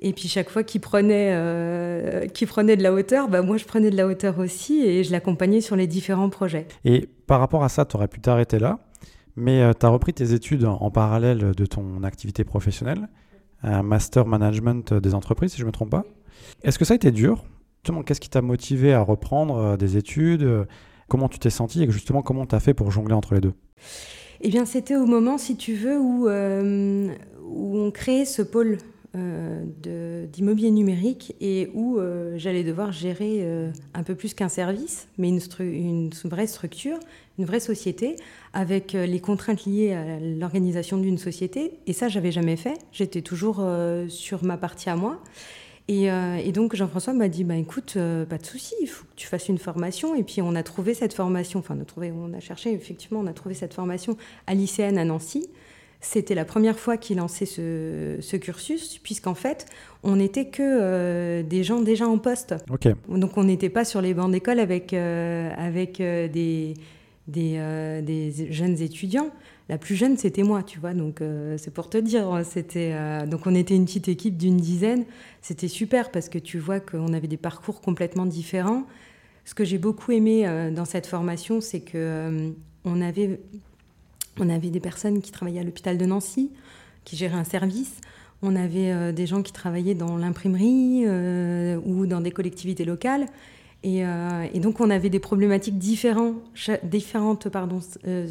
Et 0.00 0.12
puis 0.12 0.28
chaque 0.28 0.48
fois 0.48 0.62
qu'il 0.62 0.80
prenait, 0.80 1.30
euh, 1.32 2.26
prenait 2.46 2.76
de 2.76 2.82
la 2.82 2.92
hauteur, 2.92 3.28
bah 3.28 3.42
moi 3.42 3.56
je 3.56 3.64
prenais 3.64 3.90
de 3.90 3.96
la 3.96 4.06
hauteur 4.06 4.38
aussi 4.38 4.82
et 4.82 5.02
je 5.02 5.10
l'accompagnais 5.10 5.60
sur 5.60 5.74
les 5.74 5.86
différents 5.86 6.30
projets. 6.30 6.68
Et 6.84 7.08
par 7.26 7.40
rapport 7.40 7.64
à 7.64 7.68
ça, 7.68 7.84
tu 7.84 7.96
aurais 7.96 8.06
pu 8.06 8.20
t'arrêter 8.20 8.60
là, 8.60 8.78
mais 9.34 9.60
euh, 9.60 9.72
tu 9.78 9.84
as 9.84 9.88
repris 9.88 10.14
tes 10.14 10.34
études 10.34 10.64
en 10.64 10.90
parallèle 10.90 11.52
de 11.56 11.66
ton 11.66 12.04
activité 12.04 12.44
professionnelle, 12.44 13.08
un 13.62 13.82
master 13.82 14.26
management 14.26 14.94
des 14.94 15.14
entreprises 15.14 15.52
si 15.52 15.58
je 15.58 15.64
ne 15.64 15.68
me 15.68 15.72
trompe 15.72 15.90
pas. 15.90 16.04
Est-ce 16.62 16.78
que 16.78 16.84
ça 16.84 16.94
a 16.94 16.96
été 16.96 17.10
dur? 17.10 17.44
Qu'est-ce 18.06 18.20
qui 18.20 18.30
t'a 18.30 18.42
motivé 18.42 18.92
à 18.92 19.00
reprendre 19.00 19.56
euh, 19.56 19.76
des 19.76 19.96
études? 19.96 20.48
Comment 21.08 21.28
tu 21.28 21.40
t'es 21.40 21.50
senti 21.50 21.82
et 21.82 21.90
justement 21.90 22.22
comment 22.22 22.46
tu 22.46 22.54
as 22.54 22.60
fait 22.60 22.74
pour 22.74 22.92
jongler 22.92 23.14
entre 23.14 23.34
les 23.34 23.40
deux? 23.40 23.54
Eh 24.42 24.50
bien 24.50 24.64
c'était 24.64 24.94
au 24.94 25.06
moment, 25.06 25.38
si 25.38 25.56
tu 25.56 25.74
veux, 25.74 25.98
où, 25.98 26.28
où 26.28 27.78
on 27.78 27.90
créait 27.90 28.24
ce 28.24 28.42
pôle 28.42 28.76
euh, 28.76 28.76
d'immobilier 29.14 30.70
numérique 30.70 31.34
et 31.40 31.70
où 31.74 31.98
euh, 31.98 32.34
j'allais 32.36 32.62
devoir 32.62 32.92
gérer 32.92 33.38
euh, 33.40 33.70
un 33.94 34.02
peu 34.02 34.14
plus 34.14 34.34
qu'un 34.34 34.48
service, 34.48 35.08
mais 35.16 35.28
une, 35.28 36.10
vraie 36.24 36.46
structure, 36.46 36.98
une 37.38 37.44
vraie 37.44 37.60
société, 37.60 38.16
avec 38.52 38.92
les 38.92 39.20
contraintes 39.20 39.64
liées 39.64 39.92
à 39.92 40.20
l'organisation 40.20 40.98
d'une 40.98 41.18
société. 41.18 41.78
Et 41.86 41.92
ça, 41.92 42.08
j'avais 42.08 42.32
jamais 42.32 42.56
fait. 42.56 42.78
J'étais 42.92 43.22
toujours 43.22 43.64
sur 44.08 44.44
ma 44.44 44.56
partie 44.56 44.90
à 44.90 44.96
moi. 44.96 45.22
Et, 45.88 46.10
donc 46.52 46.74
Jean-François 46.74 47.12
m'a 47.12 47.28
dit, 47.28 47.44
bah, 47.44 47.56
écoute, 47.56 47.94
pas 48.28 48.38
de 48.38 48.44
souci, 48.44 48.74
il 48.80 48.88
faut 48.88 49.04
que 49.04 49.14
tu 49.16 49.26
fasses 49.26 49.48
une 49.48 49.58
formation. 49.58 50.14
Et 50.14 50.22
puis 50.22 50.42
on 50.42 50.54
a 50.54 50.62
trouvé 50.62 50.94
cette 50.94 51.14
formation, 51.14 51.60
enfin 51.60 51.78
on 51.78 52.02
a, 52.02 52.06
on 52.10 52.32
a 52.34 52.40
cherché, 52.40 52.72
effectivement, 52.72 53.20
on 53.20 53.26
a 53.26 53.32
trouvé 53.32 53.54
cette 53.54 53.74
formation 53.74 54.16
à 54.46 54.54
l'ICN 54.54 54.98
à 54.98 55.04
Nancy. 55.04 55.48
C'était 56.00 56.36
la 56.36 56.44
première 56.44 56.78
fois 56.78 56.96
qu'il 56.96 57.16
lançait 57.16 57.46
ce, 57.46 58.36
cursus, 58.36 58.98
puisqu'en 58.98 59.34
fait, 59.34 59.66
on 60.04 60.16
n'était 60.16 60.46
que 60.46 60.62
euh, 60.62 61.42
des 61.42 61.64
gens 61.64 61.80
déjà 61.80 62.06
en 62.06 62.18
poste. 62.18 62.54
Donc 63.08 63.36
on 63.36 63.44
n'était 63.44 63.68
pas 63.68 63.84
sur 63.84 64.00
les 64.00 64.14
bancs 64.14 64.30
d'école 64.30 64.60
avec, 64.60 64.92
euh, 64.92 65.50
avec 65.56 66.00
euh, 66.00 66.28
des, 66.28 66.74
des, 67.26 68.32
jeunes 68.50 68.80
étudiants. 68.80 69.30
La 69.68 69.76
plus 69.76 69.96
jeune, 69.96 70.16
c'était 70.16 70.44
moi, 70.44 70.62
tu 70.62 70.78
vois. 70.78 70.94
Donc 70.94 71.20
c'est 71.56 71.74
pour 71.74 71.90
te 71.90 71.98
dire. 71.98 72.42
C'était 72.44 72.94
donc 73.26 73.46
on 73.46 73.54
était 73.54 73.74
une 73.74 73.84
petite 73.84 74.08
équipe 74.08 74.36
d'une 74.38 74.56
dizaine. 74.56 75.04
C'était 75.42 75.68
super 75.68 76.10
parce 76.10 76.28
que 76.28 76.38
tu 76.38 76.58
vois 76.58 76.80
qu'on 76.80 77.12
avait 77.12 77.28
des 77.28 77.36
parcours 77.36 77.80
complètement 77.80 78.24
différents. 78.24 78.84
Ce 79.44 79.54
que 79.54 79.64
j'ai 79.64 79.78
beaucoup 79.78 80.12
aimé 80.12 80.70
dans 80.74 80.86
cette 80.86 81.06
formation, 81.06 81.60
c'est 81.60 81.80
que 81.80 82.52
on 82.84 83.02
avait 83.02 83.40
on 84.40 84.48
avait 84.48 84.70
des 84.70 84.80
personnes 84.80 85.20
qui 85.20 85.32
travaillaient 85.32 85.60
à 85.60 85.64
l'hôpital 85.64 85.98
de 85.98 86.04
Nancy, 86.06 86.50
qui 87.04 87.16
géraient 87.16 87.38
un 87.38 87.44
service. 87.44 88.00
On 88.42 88.54
avait 88.54 88.92
euh, 88.92 89.12
des 89.12 89.26
gens 89.26 89.42
qui 89.42 89.52
travaillaient 89.52 89.94
dans 89.94 90.16
l'imprimerie 90.16 91.04
euh, 91.06 91.80
ou 91.84 92.06
dans 92.06 92.20
des 92.20 92.30
collectivités 92.30 92.84
locales. 92.84 93.26
Et, 93.82 94.04
euh, 94.04 94.46
donc 94.56 94.80
on 94.80 94.90
avait 94.90 95.10
des 95.10 95.20
problématiques 95.20 95.78
différentes, 95.78 96.36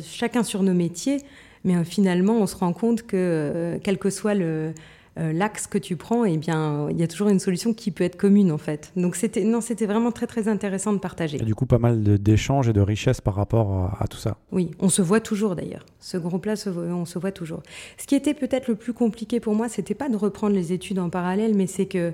chacun 0.03 0.43
sur 0.43 0.63
nos 0.63 0.73
métiers. 0.73 1.21
Mais 1.63 1.83
finalement, 1.83 2.33
on 2.33 2.47
se 2.47 2.55
rend 2.55 2.71
compte 2.71 3.03
que 3.03 3.79
quel 3.83 3.97
que 3.97 4.09
soit 4.09 4.35
le, 4.35 4.73
euh, 5.17 5.33
l'axe 5.33 5.67
que 5.67 5.77
tu 5.77 5.95
prends, 5.95 6.25
eh 6.25 6.38
bien, 6.38 6.88
il 6.89 6.97
y 6.97 7.03
a 7.03 7.07
toujours 7.07 7.29
une 7.29 7.39
solution 7.39 7.74
qui 7.74 7.91
peut 7.91 8.03
être 8.03 8.17
commune 8.17 8.51
en 8.51 8.57
fait. 8.57 8.91
Donc 8.95 9.15
c'était 9.15 9.43
non, 9.43 9.62
c'était 9.62 9.86
vraiment 9.86 10.12
très 10.12 10.27
très 10.27 10.47
intéressant 10.47 10.93
de 10.93 11.00
partager. 11.00 11.38
Et 11.41 11.45
du 11.45 11.55
coup, 11.55 11.65
pas 11.65 11.79
mal 11.79 12.03
d'échanges 12.19 12.69
et 12.69 12.74
de 12.74 12.81
richesses 12.81 13.21
par 13.21 13.36
rapport 13.36 13.95
à, 14.00 14.07
tout 14.07 14.17
ça. 14.17 14.38
Oui, 14.51 14.71
on 14.79 14.89
se 14.89 15.01
voit 15.01 15.19
toujours 15.19 15.55
d'ailleurs. 15.55 15.86
Ce 16.00 16.17
groupe-là, 16.17 16.53
on 16.67 17.05
se 17.05 17.19
voit 17.19 17.31
toujours. 17.31 17.63
Ce 17.97 18.05
qui 18.05 18.15
était 18.15 18.33
peut-être 18.33 18.67
le 18.67 18.75
plus 18.75 18.93
compliqué 18.93 19.39
pour 19.39 19.55
moi, 19.55 19.69
c'était 19.69 19.95
pas 19.95 20.09
de 20.09 20.15
reprendre 20.15 20.55
les 20.55 20.74
études 20.74 21.00
en 21.00 21.09
parallèle, 21.09 21.55
mais 21.55 21.67
c'est 21.67 21.88
que 21.88 22.13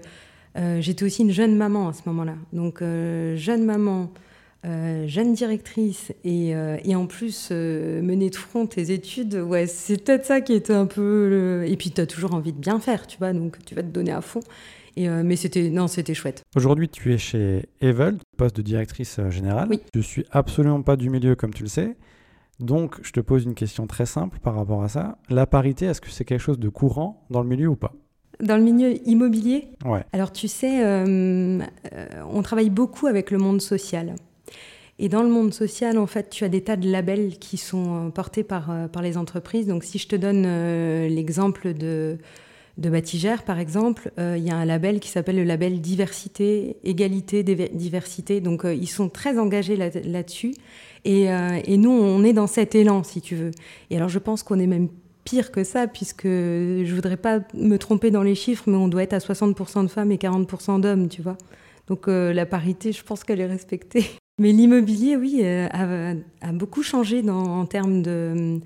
euh, 0.58 0.82
j'étais 0.82 1.04
aussi 1.06 1.24
une 1.24 1.32
jeune 1.32 1.56
maman 1.56 1.90
à 1.90 1.94
ce 1.94 2.02
moment-là. 2.06 2.36
Donc 2.52 2.82
euh, 2.82 3.36
jeune 3.36 3.66
maman. 3.66 4.10
Euh, 4.66 5.08
jeune 5.08 5.34
directrice 5.34 6.14
et, 6.24 6.56
euh, 6.56 6.78
et 6.86 6.96
en 6.96 7.06
plus 7.06 7.50
euh, 7.52 8.02
mener 8.02 8.30
de 8.30 8.36
front 8.38 8.66
tes 8.66 8.94
études, 8.94 9.36
ouais, 9.36 9.68
c'est 9.68 10.02
peut-être 10.02 10.26
ça 10.26 10.40
qui 10.40 10.54
était 10.54 10.74
un 10.74 10.86
peu. 10.86 11.66
Et 11.68 11.76
puis 11.76 11.92
tu 11.92 12.00
as 12.00 12.08
toujours 12.08 12.34
envie 12.34 12.54
de 12.54 12.60
bien 12.60 12.80
faire, 12.80 13.06
tu 13.06 13.18
vois, 13.18 13.34
donc 13.34 13.58
tu 13.66 13.76
vas 13.76 13.82
te 13.82 13.88
donner 13.88 14.14
à 14.14 14.22
fond. 14.22 14.40
Et, 14.96 15.10
mais 15.10 15.36
c'était 15.36 15.70
non, 15.70 15.88
c'était 15.88 16.14
chouette. 16.14 16.44
Aujourd'hui, 16.56 16.88
tu 16.88 17.14
es 17.14 17.18
chez 17.18 17.66
Evel, 17.82 18.18
poste 18.38 18.56
de 18.56 18.62
directrice 18.62 19.20
générale. 19.30 19.68
Oui. 19.70 19.82
Je 19.94 20.00
suis 20.00 20.24
absolument 20.32 20.82
pas 20.82 20.96
du 20.96 21.10
milieu, 21.10 21.36
comme 21.36 21.54
tu 21.54 21.64
le 21.64 21.70
sais. 21.70 21.98
Donc, 22.60 23.00
je 23.02 23.12
te 23.12 23.20
pose 23.20 23.44
une 23.44 23.56
question 23.56 23.88
très 23.88 24.06
simple 24.06 24.38
par 24.40 24.56
rapport 24.56 24.84
à 24.84 24.88
ça. 24.88 25.18
La 25.30 25.48
parité, 25.48 25.88
est-ce 25.88 26.00
que 26.00 26.12
c'est 26.12 26.26
quelque 26.26 26.40
chose 26.40 26.60
de 26.60 26.70
courant 26.70 27.26
dans 27.32 27.42
le 27.42 27.50
milieu 27.50 27.68
ou 27.68 27.76
pas? 27.76 27.92
Dans 28.40 28.56
le 28.56 28.64
milieu 28.64 28.96
immobilier? 29.08 29.70
Ouais. 29.84 30.04
Alors, 30.14 30.32
tu 30.32 30.48
sais, 30.48 30.84
on 30.86 32.42
travaille 32.44 32.70
beaucoup 32.70 33.08
avec 33.08 33.32
le 33.32 33.40
monde 33.40 33.62
social. 33.62 34.14
Et 35.00 35.10
dans 35.10 35.24
le 35.24 35.30
monde 35.30 35.54
social, 35.54 35.98
en 35.98 36.08
fait, 36.08 36.30
tu 36.30 36.44
as 36.44 36.50
des 36.50 36.62
tas 36.62 36.76
de 36.76 36.90
labels 36.90 37.38
qui 37.40 37.58
sont 37.58 38.12
portés 38.12 38.44
par, 38.44 38.72
par 38.92 39.02
les 39.02 39.18
entreprises. 39.18 39.68
Donc, 39.68 39.84
si 39.84 39.98
je 39.98 40.08
te 40.08 40.16
donne 40.16 40.44
l'exemple 41.08 41.74
de, 41.74 42.18
de 42.78 42.90
Batigère, 42.90 43.44
par 43.44 43.58
exemple, 43.58 44.12
il 44.18 44.44
y 44.44 44.52
a 44.52 44.56
un 44.56 44.66
label 44.66 45.00
qui 45.00 45.10
s'appelle 45.10 45.38
le 45.38 45.46
label 45.46 45.82
diversité, 45.82 46.78
égalité, 46.84 47.42
diversité. 47.44 48.40
Donc, 48.40 48.66
ils 48.66 48.88
sont 48.88 49.10
très 49.10 49.40
engagés 49.40 49.76
là-dessus. 49.76 50.54
et, 51.06 51.24
et, 51.24 51.78
nous, 51.78 51.90
on 51.90 52.24
est 52.24 52.34
dans 52.34 52.48
cet 52.48 52.76
élan, 52.76 53.04
si 53.04 53.20
tu 53.20 53.36
veux. 53.36 53.52
Et 53.90 53.98
alors, 53.98 54.10
je 54.10 54.20
pense 54.20 54.44
qu'on 54.44 54.60
est 54.60 54.68
même 54.68 54.90
pire 55.24 55.52
que 55.52 55.64
ça, 55.64 55.88
puisque 55.88 56.28
je 56.28 56.94
voudrais 56.94 57.18
pas 57.18 57.40
me 57.54 57.78
tromper 57.78 58.12
dans 58.12 58.24
les 58.24 58.36
chiffres, 58.36 58.64
mais 58.68 58.78
on 58.78 58.88
doit 58.88 59.04
être 59.04 59.14
à 59.14 59.20
60% 59.20 59.84
de 59.84 59.88
femmes 59.88 60.12
et 60.12 60.18
40% 60.18 60.82
d'hommes, 60.82 61.08
tu 61.08 61.22
vois. 61.22 61.38
Donc 61.88 62.08
euh, 62.08 62.34
la 62.34 62.46
parité, 62.46 62.92
je 62.92 63.04
pense 63.04 63.24
qu'elle 63.24 63.42
est 63.42 63.46
respectée. 63.46 64.06
Mais 64.40 64.52
l'immobilier, 64.52 65.16
oui, 65.16 65.42
euh, 65.44 65.68
a, 66.42 66.52
beaucoup 66.52 66.82
changé 66.82 67.28
en 67.30 67.66
termes 67.66 68.02
de, 68.02 68.60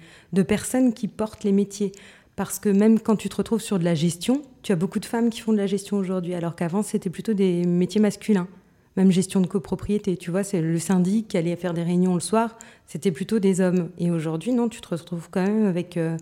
personnes 0.48 0.94
qui 0.94 1.08
portent 1.08 1.44
les 1.44 1.52
métiers. 1.52 1.92
Parce 2.38 2.60
que 2.60 2.70
même 2.70 3.00
quand 3.00 3.16
tu 3.16 3.30
te 3.30 3.36
retrouves 3.36 3.62
sur 3.62 3.80
de 3.80 3.84
la 3.84 3.96
gestion, 3.96 4.44
tu 4.62 4.72
as 4.72 4.76
beaucoup 4.76 5.00
de 5.00 5.06
femmes 5.06 5.30
qui 5.30 5.42
font 5.42 5.52
de 5.52 5.58
la 5.58 5.68
gestion 5.68 5.98
aujourd'hui, 5.98 6.36
alors 6.36 6.56
qu'avant, 6.56 6.84
c'était 6.84 7.10
plutôt 7.10 7.34
des 7.34 7.66
métiers 7.66 8.00
masculins. 8.00 8.48
Même 8.96 9.12
gestion 9.12 9.42
de 9.42 9.48
copropriété, 9.48 10.18
tu 10.18 10.32
vois, 10.32 10.44
c'est 10.44 10.62
le 10.62 10.80
syndic 10.80 11.28
qui 11.28 11.38
allait 11.38 11.56
faire 11.56 11.74
des 11.74 11.84
réunions 11.84 12.14
le 12.14 12.20
soir, 12.20 12.58
c'était 12.86 13.12
plutôt 13.12 13.40
des 13.40 13.60
hommes. 13.60 13.90
Et 13.98 14.10
aujourd'hui, 14.10 14.54
non, 14.54 14.70
tu 14.70 14.82
te 14.82 14.88
retrouves 14.88 15.28
quand 15.30 15.44
même 15.44 15.66
avec... 15.66 15.98
Euh, 15.98 16.18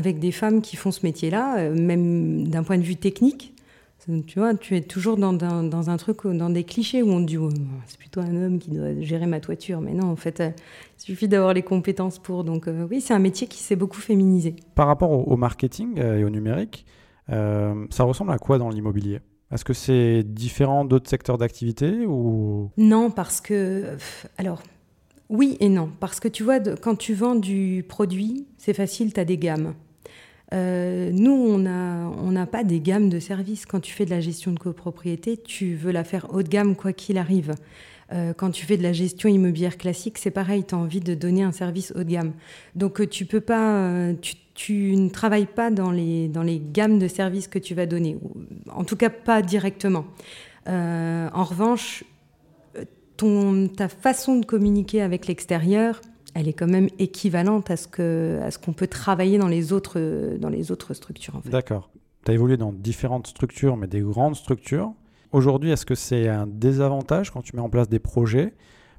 des 0.00 0.32
femmes 0.32 0.62
qui 0.62 0.76
font 0.76 0.90
ce 0.90 1.04
métier-là, 1.04 1.58
euh, 1.58 1.74
même 1.74 2.48
d'un 2.48 2.62
point 2.62 2.78
de 2.78 2.82
vue 2.82 2.96
technique. 2.96 3.51
Tu 4.26 4.38
vois, 4.38 4.54
tu 4.54 4.76
es 4.76 4.80
toujours 4.80 5.16
dans, 5.16 5.32
dans, 5.32 5.90
un 5.90 5.96
truc, 5.96 6.26
dans 6.26 6.50
des 6.50 6.64
clichés 6.64 7.02
où 7.02 7.10
on 7.10 7.20
dit 7.20 7.38
c'est 7.86 7.98
plutôt 7.98 8.20
un 8.20 8.34
homme 8.34 8.58
qui 8.58 8.70
doit 8.70 9.00
gérer 9.00 9.26
ma 9.26 9.38
toiture. 9.38 9.80
Mais 9.80 9.92
non, 9.92 10.06
en 10.06 10.16
fait, 10.16 10.40
euh, 10.40 10.50
il 10.98 11.02
suffit 11.02 11.28
d'avoir 11.28 11.54
les 11.54 11.62
compétences 11.62 12.18
pour. 12.18 12.42
Donc, 12.42 12.66
euh, 12.66 12.86
oui, 12.90 13.00
c'est 13.00 13.14
un 13.14 13.20
métier 13.20 13.46
qui 13.46 13.58
s'est 13.58 13.76
beaucoup 13.76 14.00
féminisé. 14.00 14.56
Par 14.74 14.88
rapport 14.88 15.10
au, 15.10 15.36
marketing 15.36 16.00
et 16.00 16.24
au 16.24 16.30
numérique, 16.30 16.84
ça 17.28 18.04
ressemble 18.04 18.32
à 18.32 18.38
quoi 18.38 18.58
dans 18.58 18.70
l'immobilier? 18.70 19.20
Est-ce 19.52 19.64
que 19.64 19.74
c'est 19.74 20.22
différent 20.24 20.84
d'autres 20.84 21.10
secteurs 21.10 21.38
d'activité 21.38 22.06
ou? 22.06 22.70
Non, 22.76 23.10
parce 23.10 23.40
que. 23.40 23.96
Alors, 24.38 24.62
oui 25.28 25.56
et 25.60 25.68
non, 25.68 25.90
parce 26.00 26.20
que 26.20 26.28
tu 26.28 26.42
vois, 26.42 26.60
quand 26.60 26.96
tu 26.96 27.14
vends 27.14 27.34
du 27.34 27.84
produit, 27.88 28.46
c'est 28.58 28.74
facile, 28.74 29.12
tu 29.12 29.20
as 29.20 29.24
des 29.24 29.38
gammes. 29.38 29.74
Euh, 30.52 31.10
nous, 31.12 31.32
on 31.32 31.58
n'a 31.58 32.46
pas 32.46 32.64
des 32.64 32.80
gammes 32.80 33.08
de 33.08 33.18
services. 33.18 33.66
Quand 33.66 33.80
tu 33.80 33.92
fais 33.92 34.04
de 34.04 34.10
la 34.10 34.20
gestion 34.20 34.52
de 34.52 34.58
copropriété, 34.58 35.36
tu 35.36 35.74
veux 35.74 35.92
la 35.92 36.04
faire 36.04 36.26
haut 36.32 36.42
de 36.42 36.48
gamme 36.48 36.76
quoi 36.76 36.92
qu'il 36.92 37.18
arrive. 37.18 37.54
Euh, 38.12 38.34
quand 38.34 38.50
tu 38.50 38.66
fais 38.66 38.76
de 38.76 38.82
la 38.82 38.92
gestion 38.92 39.28
immobilière 39.30 39.78
classique, 39.78 40.18
c'est 40.18 40.30
pareil, 40.30 40.64
tu 40.64 40.74
as 40.74 40.78
envie 40.78 41.00
de 41.00 41.14
donner 41.14 41.42
un 41.42 41.52
service 41.52 41.92
haut 41.96 42.04
de 42.04 42.10
gamme. 42.10 42.32
Donc 42.74 43.00
euh, 43.00 43.06
tu 43.06 43.24
peux 43.24 43.40
pas, 43.40 44.10
tu, 44.54 44.96
ne 44.96 45.08
travailles 45.08 45.46
pas 45.46 45.70
dans 45.70 45.90
les, 45.90 46.28
dans 46.28 46.42
les 46.42 46.60
gammes 46.60 46.98
de 46.98 47.08
services 47.08 47.48
que 47.48 47.58
tu 47.58 47.74
vas 47.74 47.86
donner, 47.86 48.18
en 48.70 48.84
tout 48.84 48.96
cas 48.96 49.08
pas 49.08 49.40
directement. 49.40 50.04
en 50.66 51.44
revanche, 51.44 52.04
ta 53.76 53.88
façon 53.88 54.40
de 54.40 54.44
communiquer 54.44 55.00
avec 55.00 55.26
l'extérieur, 55.26 56.00
elle 56.34 56.48
est 56.48 56.52
quand 56.52 56.68
même 56.68 56.88
équivalente 56.98 57.70
à 57.70 57.76
ce 57.76 57.86
ce 57.86 58.58
qu'on 58.58 58.72
peut 58.72 58.86
travailler 58.86 59.38
dans 59.38 59.48
les 59.48 59.72
autres 59.72 60.36
dans 60.38 60.48
les 60.48 60.70
autres 60.70 60.94
structures. 60.94 61.40
D'accord. 61.44 61.90
Tu 62.24 62.30
as 62.30 62.34
évolué 62.34 62.56
dans 62.56 62.72
différentes 62.72 63.26
structures, 63.26 63.76
mais 63.76 63.88
des 63.88 64.00
grandes 64.00 64.36
structures. 64.36 64.92
Aujourd'hui, 65.32 65.70
est-ce 65.70 65.86
que 65.86 65.94
c'est 65.94 66.28
un 66.28 66.46
désavantage 66.46 67.30
quand 67.30 67.42
tu 67.42 67.56
mets 67.56 67.62
en 67.62 67.70
place 67.70 67.88
des 67.88 67.98
projets 67.98 68.54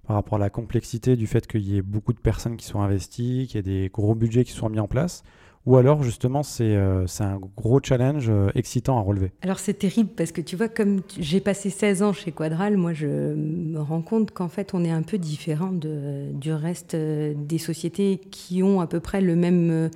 par 0.06 0.16
rapport 0.18 0.36
à 0.36 0.40
la 0.40 0.50
complexité 0.50 1.16
du 1.16 1.28
fait 1.28 1.48
qu'il 1.48 1.62
y 1.62 1.78
ait 1.78 1.82
beaucoup 1.82 2.12
de 2.12 2.20
personnes 2.20 2.58
qui 2.58 2.66
sont 2.66 2.82
investies, 2.82 3.46
qu'il 3.48 3.56
y 3.56 3.60
ait 3.60 3.82
des 3.84 3.90
gros 3.90 4.16
budgets 4.16 4.44
qui 4.44 4.52
sont 4.52 4.70
mis 4.70 4.80
en 4.80 4.88
place? 4.88 5.24
Ou 5.66 5.78
alors 5.78 6.04
justement 6.04 6.44
c'est 6.44 6.76
euh, 6.76 7.06
un 7.20 7.40
gros 7.56 7.80
challenge 7.82 8.26
euh, 8.30 8.50
excitant 8.54 8.98
à 8.98 9.02
relever 9.02 9.32
Alors 9.42 9.60
c'est 9.60 9.76
terrible 9.76 10.10
parce 10.10 10.32
que 10.32 10.42
tu 10.42 10.56
vois, 10.58 10.68
comme 10.68 11.02
j'ai 11.18 11.40
passé 11.40 11.70
16 11.70 12.04
ans 12.04 12.14
chez 12.14 12.32
Quadral, 12.32 12.76
moi 12.76 12.94
je 12.94 13.08
me 13.08 13.80
rends 13.80 14.02
compte 14.02 14.32
qu'en 14.32 14.50
fait 14.50 14.74
on 14.74 14.84
est 14.84 14.92
un 14.92 15.04
peu 15.04 15.18
différent 15.18 15.72
du 15.72 16.52
reste 16.52 16.96
euh, 16.96 17.34
des 17.36 17.58
sociétés 17.58 18.20
qui 18.30 18.62
ont 18.62 18.82
à 18.82 18.88
peu 18.88 19.00
près 19.00 19.22
la, 19.22 19.36
même 19.36 19.90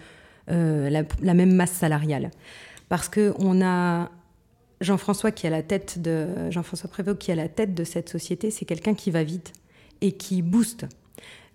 masse 1.53 1.73
salariale. 1.73 2.31
Parce 2.87 3.09
qu'on 3.09 3.61
a 3.61 4.09
Jean-François 4.79 5.31
qui 5.31 5.47
a 5.47 5.49
la 5.49 5.63
tête 5.63 6.01
de 6.01 6.49
Jean-François 6.49 6.89
Prévost 6.89 7.19
qui 7.19 7.33
a 7.33 7.35
la 7.35 7.49
tête 7.49 7.73
de 7.73 7.83
cette 7.83 8.07
société, 8.07 8.51
c'est 8.51 8.65
quelqu'un 8.65 8.93
qui 8.93 9.11
va 9.11 9.23
vite 9.23 9.51
et 9.99 10.13
qui 10.13 10.41
booste. 10.41 10.85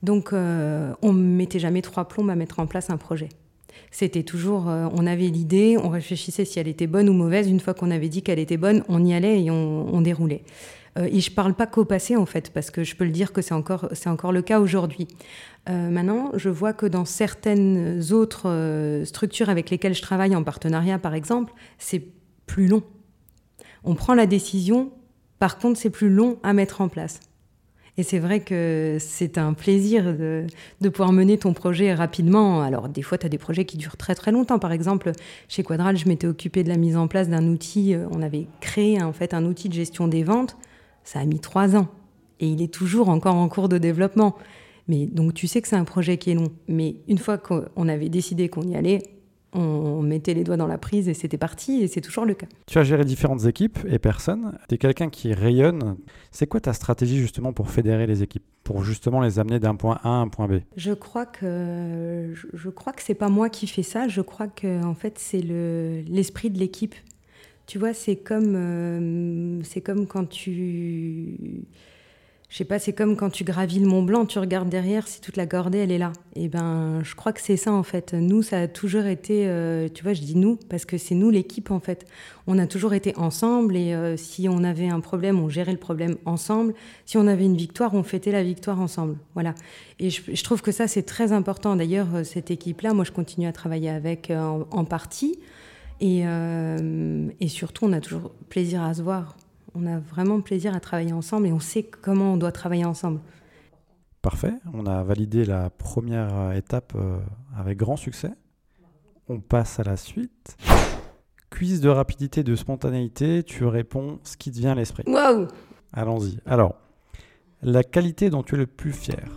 Donc 0.02 0.32
on 0.32 1.12
ne 1.12 1.36
mettait 1.36 1.60
jamais 1.60 1.80
trois 1.80 2.08
plombes 2.08 2.28
à 2.28 2.34
mettre 2.34 2.58
en 2.58 2.66
place 2.66 2.90
un 2.90 2.98
projet. 2.98 3.30
C'était 3.90 4.22
toujours, 4.22 4.68
euh, 4.68 4.88
on 4.92 5.06
avait 5.06 5.28
l'idée, 5.28 5.76
on 5.82 5.88
réfléchissait 5.88 6.44
si 6.44 6.58
elle 6.58 6.68
était 6.68 6.86
bonne 6.86 7.08
ou 7.08 7.12
mauvaise. 7.12 7.48
Une 7.48 7.60
fois 7.60 7.74
qu'on 7.74 7.90
avait 7.90 8.08
dit 8.08 8.22
qu'elle 8.22 8.38
était 8.38 8.56
bonne, 8.56 8.84
on 8.88 9.04
y 9.04 9.14
allait 9.14 9.42
et 9.42 9.50
on, 9.50 10.00
déroulait. 10.00 10.42
Euh, 10.98 11.08
et 11.10 11.20
je 11.20 11.30
parle 11.30 11.54
pas 11.54 11.66
qu'au 11.66 11.84
passé 11.84 12.16
en 12.16 12.26
fait, 12.26 12.50
parce 12.50 12.70
que 12.70 12.84
je 12.84 12.96
peux 12.96 13.04
le 13.04 13.10
dire 13.10 13.32
que 13.32 13.42
c'est 13.42 13.54
encore, 13.54 13.88
c'est 13.92 14.08
encore 14.08 14.32
le 14.32 14.42
cas 14.42 14.60
aujourd'hui. 14.60 15.08
Euh, 15.68 15.90
maintenant, 15.90 16.32
je 16.34 16.48
vois 16.48 16.72
que 16.72 16.86
dans 16.86 17.04
certaines 17.04 18.02
autres 18.12 19.02
structures 19.04 19.48
avec 19.48 19.70
lesquelles 19.70 19.94
je 19.94 20.02
travaille 20.02 20.34
en 20.36 20.42
partenariat, 20.42 20.98
par 20.98 21.14
exemple, 21.14 21.52
c'est 21.78 22.02
plus 22.46 22.66
long. 22.66 22.82
On 23.84 23.94
prend 23.94 24.14
la 24.14 24.26
décision, 24.26 24.92
par 25.38 25.58
contre, 25.58 25.78
c'est 25.78 25.90
plus 25.90 26.10
long 26.10 26.38
à 26.42 26.52
mettre 26.52 26.80
en 26.80 26.88
place. 26.88 27.20
Et 27.98 28.02
c'est 28.02 28.18
vrai 28.18 28.40
que 28.40 28.96
c'est 29.00 29.36
un 29.36 29.52
plaisir 29.52 30.16
de, 30.16 30.46
pouvoir 30.88 31.12
mener 31.12 31.36
ton 31.36 31.52
projet 31.52 31.92
rapidement. 31.92 32.62
Alors, 32.62 32.88
des 32.88 33.02
fois, 33.02 33.18
tu 33.18 33.26
as 33.26 33.28
des 33.28 33.38
projets 33.38 33.66
qui 33.66 33.76
durent 33.76 33.98
très 33.98 34.14
très 34.14 34.32
longtemps. 34.32 34.58
Par 34.58 34.72
exemple, 34.72 35.12
chez 35.48 35.62
Quadral, 35.62 35.98
je 35.98 36.08
m'étais 36.08 36.26
occupée 36.26 36.64
de 36.64 36.70
la 36.70 36.78
mise 36.78 36.96
en 36.96 37.06
place 37.06 37.28
d'un 37.28 37.46
outil. 37.48 37.94
Euh, 37.94 38.06
on 38.10 38.22
avait 38.22 38.46
créé 38.60 39.02
en 39.02 39.12
fait 39.12 39.34
un 39.34 39.44
outil 39.44 39.68
de 39.68 39.74
gestion 39.74 40.08
des 40.08 40.22
ventes. 40.22 40.56
Ça 41.04 41.18
a 41.18 41.24
mis 41.26 41.38
trois 41.38 41.76
ans. 41.76 41.88
Et 42.40 42.46
il 42.46 42.62
est 42.62 42.72
toujours 42.72 43.10
encore 43.10 43.34
en 43.34 43.48
cours 43.48 43.68
de 43.68 43.76
développement. 43.76 44.36
Mais 44.88 45.06
donc, 45.06 45.34
tu 45.34 45.46
sais 45.46 45.60
que 45.60 45.68
c'est 45.68 45.76
un 45.76 45.84
projet 45.84 46.16
qui 46.16 46.30
est 46.30 46.34
long. 46.34 46.50
Mais 46.68 46.96
une 47.08 47.18
fois 47.18 47.36
qu'on 47.36 47.88
avait 47.88 48.08
décidé 48.08 48.48
qu'on 48.48 48.62
y 48.62 48.74
allait, 48.74 49.02
on 49.52 50.02
mettait 50.02 50.34
les 50.34 50.44
doigts 50.44 50.56
dans 50.56 50.66
la 50.66 50.78
prise 50.78 51.08
et 51.08 51.14
c'était 51.14 51.38
parti 51.38 51.82
et 51.82 51.88
c'est 51.88 52.00
toujours 52.00 52.24
le 52.24 52.34
cas. 52.34 52.46
Tu 52.66 52.78
as 52.78 52.84
géré 52.84 53.04
différentes 53.04 53.44
équipes 53.44 53.78
et 53.86 53.98
personnes. 53.98 54.58
Tu 54.68 54.76
es 54.76 54.78
quelqu'un 54.78 55.10
qui 55.10 55.34
rayonne. 55.34 55.96
C'est 56.30 56.46
quoi 56.46 56.60
ta 56.60 56.72
stratégie 56.72 57.18
justement 57.18 57.52
pour 57.52 57.70
fédérer 57.70 58.06
les 58.06 58.22
équipes, 58.22 58.44
pour 58.64 58.82
justement 58.82 59.20
les 59.20 59.38
amener 59.38 59.60
d'un 59.60 59.74
point 59.74 59.98
A 60.02 60.08
à 60.08 60.12
un 60.12 60.28
point 60.28 60.48
B? 60.48 60.60
Je 60.76 60.92
crois 60.92 61.26
que 61.26 62.32
je 62.34 62.68
crois 62.70 62.92
que 62.92 63.02
c'est 63.02 63.14
pas 63.14 63.28
moi 63.28 63.48
qui 63.48 63.66
fais 63.66 63.82
ça. 63.82 64.08
Je 64.08 64.20
crois 64.22 64.48
que 64.48 64.82
en 64.84 64.94
fait 64.94 65.18
c'est 65.18 65.42
le 65.42 66.02
l'esprit 66.06 66.50
de 66.50 66.58
l'équipe. 66.58 66.94
Tu 67.66 67.78
vois, 67.78 67.94
c'est 67.94 68.16
comme 68.16 68.54
euh, 68.56 69.60
c'est 69.62 69.80
comme 69.80 70.06
quand 70.06 70.28
tu 70.28 71.64
je 72.52 72.58
sais 72.58 72.66
pas, 72.66 72.78
c'est 72.78 72.92
comme 72.92 73.16
quand 73.16 73.30
tu 73.30 73.44
gravis 73.44 73.78
le 73.78 73.86
Mont 73.86 74.02
Blanc, 74.02 74.26
tu 74.26 74.38
regardes 74.38 74.68
derrière 74.68 75.08
si 75.08 75.22
toute 75.22 75.38
la 75.38 75.46
cordée 75.46 75.78
elle 75.78 75.90
est 75.90 75.96
là. 75.96 76.12
Et 76.36 76.48
ben, 76.48 77.00
je 77.02 77.14
crois 77.14 77.32
que 77.32 77.40
c'est 77.40 77.56
ça 77.56 77.72
en 77.72 77.82
fait. 77.82 78.12
Nous, 78.12 78.42
ça 78.42 78.60
a 78.60 78.68
toujours 78.68 79.06
été, 79.06 79.46
euh, 79.46 79.88
tu 79.88 80.02
vois, 80.02 80.12
je 80.12 80.20
dis 80.20 80.36
nous 80.36 80.58
parce 80.68 80.84
que 80.84 80.98
c'est 80.98 81.14
nous 81.14 81.30
l'équipe 81.30 81.70
en 81.70 81.80
fait. 81.80 82.04
On 82.46 82.58
a 82.58 82.66
toujours 82.66 82.92
été 82.92 83.16
ensemble 83.16 83.74
et 83.74 83.94
euh, 83.94 84.18
si 84.18 84.50
on 84.50 84.64
avait 84.64 84.90
un 84.90 85.00
problème, 85.00 85.40
on 85.40 85.48
gérait 85.48 85.72
le 85.72 85.78
problème 85.78 86.16
ensemble. 86.26 86.74
Si 87.06 87.16
on 87.16 87.26
avait 87.26 87.46
une 87.46 87.56
victoire, 87.56 87.94
on 87.94 88.02
fêtait 88.02 88.32
la 88.32 88.42
victoire 88.42 88.82
ensemble. 88.82 89.16
Voilà. 89.32 89.54
Et 89.98 90.10
je, 90.10 90.44
trouve 90.44 90.60
que 90.60 90.72
ça 90.72 90.88
c'est 90.88 91.04
très 91.04 91.32
important. 91.32 91.74
D'ailleurs, 91.74 92.08
euh, 92.14 92.22
cette 92.22 92.50
équipe-là, 92.50 92.92
moi, 92.92 93.06
je 93.06 93.12
continue 93.12 93.46
à 93.46 93.52
travailler 93.52 93.88
avec 93.88 94.30
en, 94.30 94.84
partie. 94.84 95.38
Et 96.02 96.26
surtout, 97.48 97.86
on 97.86 97.92
a 97.94 98.00
toujours 98.00 98.30
plaisir 98.50 98.82
à 98.82 98.92
se 98.92 99.00
voir 99.00 99.36
on 99.74 99.86
a 99.86 99.98
vraiment 99.98 100.40
plaisir 100.40 100.74
à 100.74 100.80
travailler 100.80 101.12
ensemble 101.12 101.46
et 101.46 101.52
on 101.52 101.60
sait 101.60 101.82
comment 101.82 102.34
on 102.34 102.36
doit 102.36 102.52
travailler 102.52 102.84
ensemble. 102.84 103.20
Parfait, 104.20 104.54
on 104.72 104.86
a 104.86 105.02
validé 105.02 105.44
la 105.44 105.70
première 105.70 106.52
étape 106.52 106.92
euh, 106.94 107.18
avec 107.56 107.78
grand 107.78 107.96
succès. 107.96 108.30
On 109.28 109.40
passe 109.40 109.80
à 109.80 109.82
la 109.82 109.96
suite. 109.96 110.56
Quiz 111.50 111.80
de 111.80 111.88
rapidité, 111.88 112.42
de 112.42 112.54
spontanéité, 112.54 113.42
tu 113.42 113.64
réponds 113.64 114.20
ce 114.22 114.36
qui 114.36 114.50
te 114.50 114.58
vient 114.58 114.72
à 114.72 114.74
l'esprit. 114.74 115.04
Waouh 115.06 115.48
Allons-y. 115.92 116.38
Alors, 116.46 116.76
la 117.62 117.82
qualité 117.82 118.30
dont 118.30 118.42
tu 118.42 118.54
es 118.54 118.58
le 118.58 118.66
plus 118.66 118.92
fier? 118.92 119.28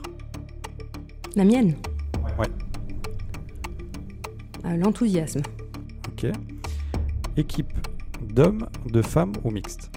La 1.35 1.43
mienne? 1.43 1.75
Ouais. 2.39 2.47
Euh, 4.65 4.77
l'enthousiasme. 4.77 5.41
Ok. 6.09 6.27
Équipe 7.37 7.73
d'hommes, 8.21 8.69
de 8.85 9.01
femmes 9.01 9.33
ou 9.43 9.51
mixte 9.51 9.91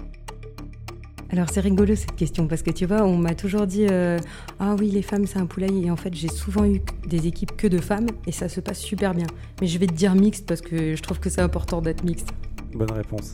alors 1.31 1.47
c'est 1.51 1.59
rigolo 1.59 1.95
cette 1.95 2.15
question 2.15 2.47
parce 2.47 2.63
que 2.63 2.71
tu 2.71 2.85
vois, 2.85 3.03
on 3.03 3.17
m'a 3.17 3.35
toujours 3.35 3.67
dit 3.67 3.85
euh, 3.89 4.17
ah 4.59 4.75
oui 4.79 4.89
les 4.89 5.03
femmes 5.03 5.27
c'est 5.27 5.37
un 5.37 5.45
poulailler 5.45 5.85
et 5.85 5.91
en 5.91 5.95
fait 5.95 6.13
j'ai 6.13 6.27
souvent 6.27 6.65
eu 6.65 6.81
des 7.07 7.27
équipes 7.27 7.55
que 7.55 7.67
de 7.67 7.77
femmes 7.77 8.07
et 8.25 8.31
ça 8.31 8.49
se 8.49 8.59
passe 8.59 8.79
super 8.79 9.13
bien. 9.13 9.27
Mais 9.61 9.67
je 9.67 9.77
vais 9.77 9.87
te 9.87 9.93
dire 9.93 10.15
mixte 10.15 10.47
parce 10.47 10.61
que 10.61 10.95
je 10.95 11.01
trouve 11.01 11.19
que 11.19 11.29
c'est 11.29 11.41
important 11.41 11.81
d'être 11.81 12.03
mixte. 12.03 12.29
Bonne 12.73 12.91
réponse. 12.91 13.33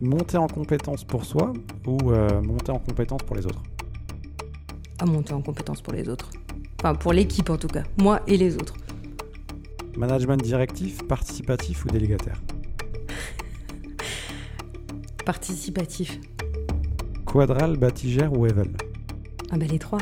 Monter 0.00 0.36
en 0.36 0.46
compétence 0.48 1.04
pour 1.04 1.24
soi 1.24 1.52
ou 1.86 2.10
euh, 2.10 2.42
monter 2.42 2.72
en 2.72 2.78
compétence 2.78 3.22
pour 3.22 3.36
les 3.36 3.46
autres? 3.46 3.62
À 4.98 5.06
monter 5.06 5.32
en 5.32 5.40
compétence 5.40 5.80
pour 5.80 5.94
les 5.94 6.08
autres. 6.08 6.30
Enfin, 6.78 6.94
pour 6.94 7.12
l'équipe 7.12 7.48
en 7.48 7.56
tout 7.56 7.68
cas, 7.68 7.84
moi 7.98 8.20
et 8.26 8.36
les 8.36 8.56
autres. 8.56 8.74
Management 9.96 10.42
directif, 10.42 11.06
participatif 11.06 11.84
ou 11.84 11.88
délégataire? 11.88 12.40
Participatif. 15.24 16.18
Quadral, 17.30 17.76
Batigère 17.76 18.32
ou 18.36 18.44
Evel 18.44 18.72
Ah 19.52 19.56
bah 19.56 19.64
les 19.64 19.78
trois. 19.78 20.00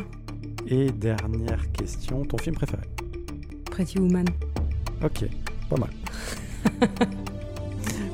Et 0.67 0.89
dernière 0.89 1.71
question, 1.73 2.25
ton 2.25 2.39
film 2.39 2.55
préféré 2.55 2.81
Pretty 3.65 3.99
Woman. 3.99 4.25
Ok, 5.03 5.25
pas 5.69 5.75
mal. 5.77 5.89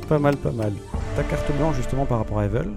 pas 0.10 0.20
mal, 0.20 0.36
pas 0.36 0.52
mal. 0.52 0.74
Ta 1.16 1.24
carte 1.24 1.50
blanche 1.56 1.78
justement 1.78 2.06
par 2.06 2.18
rapport 2.18 2.40
à 2.40 2.46
Evel, 2.46 2.70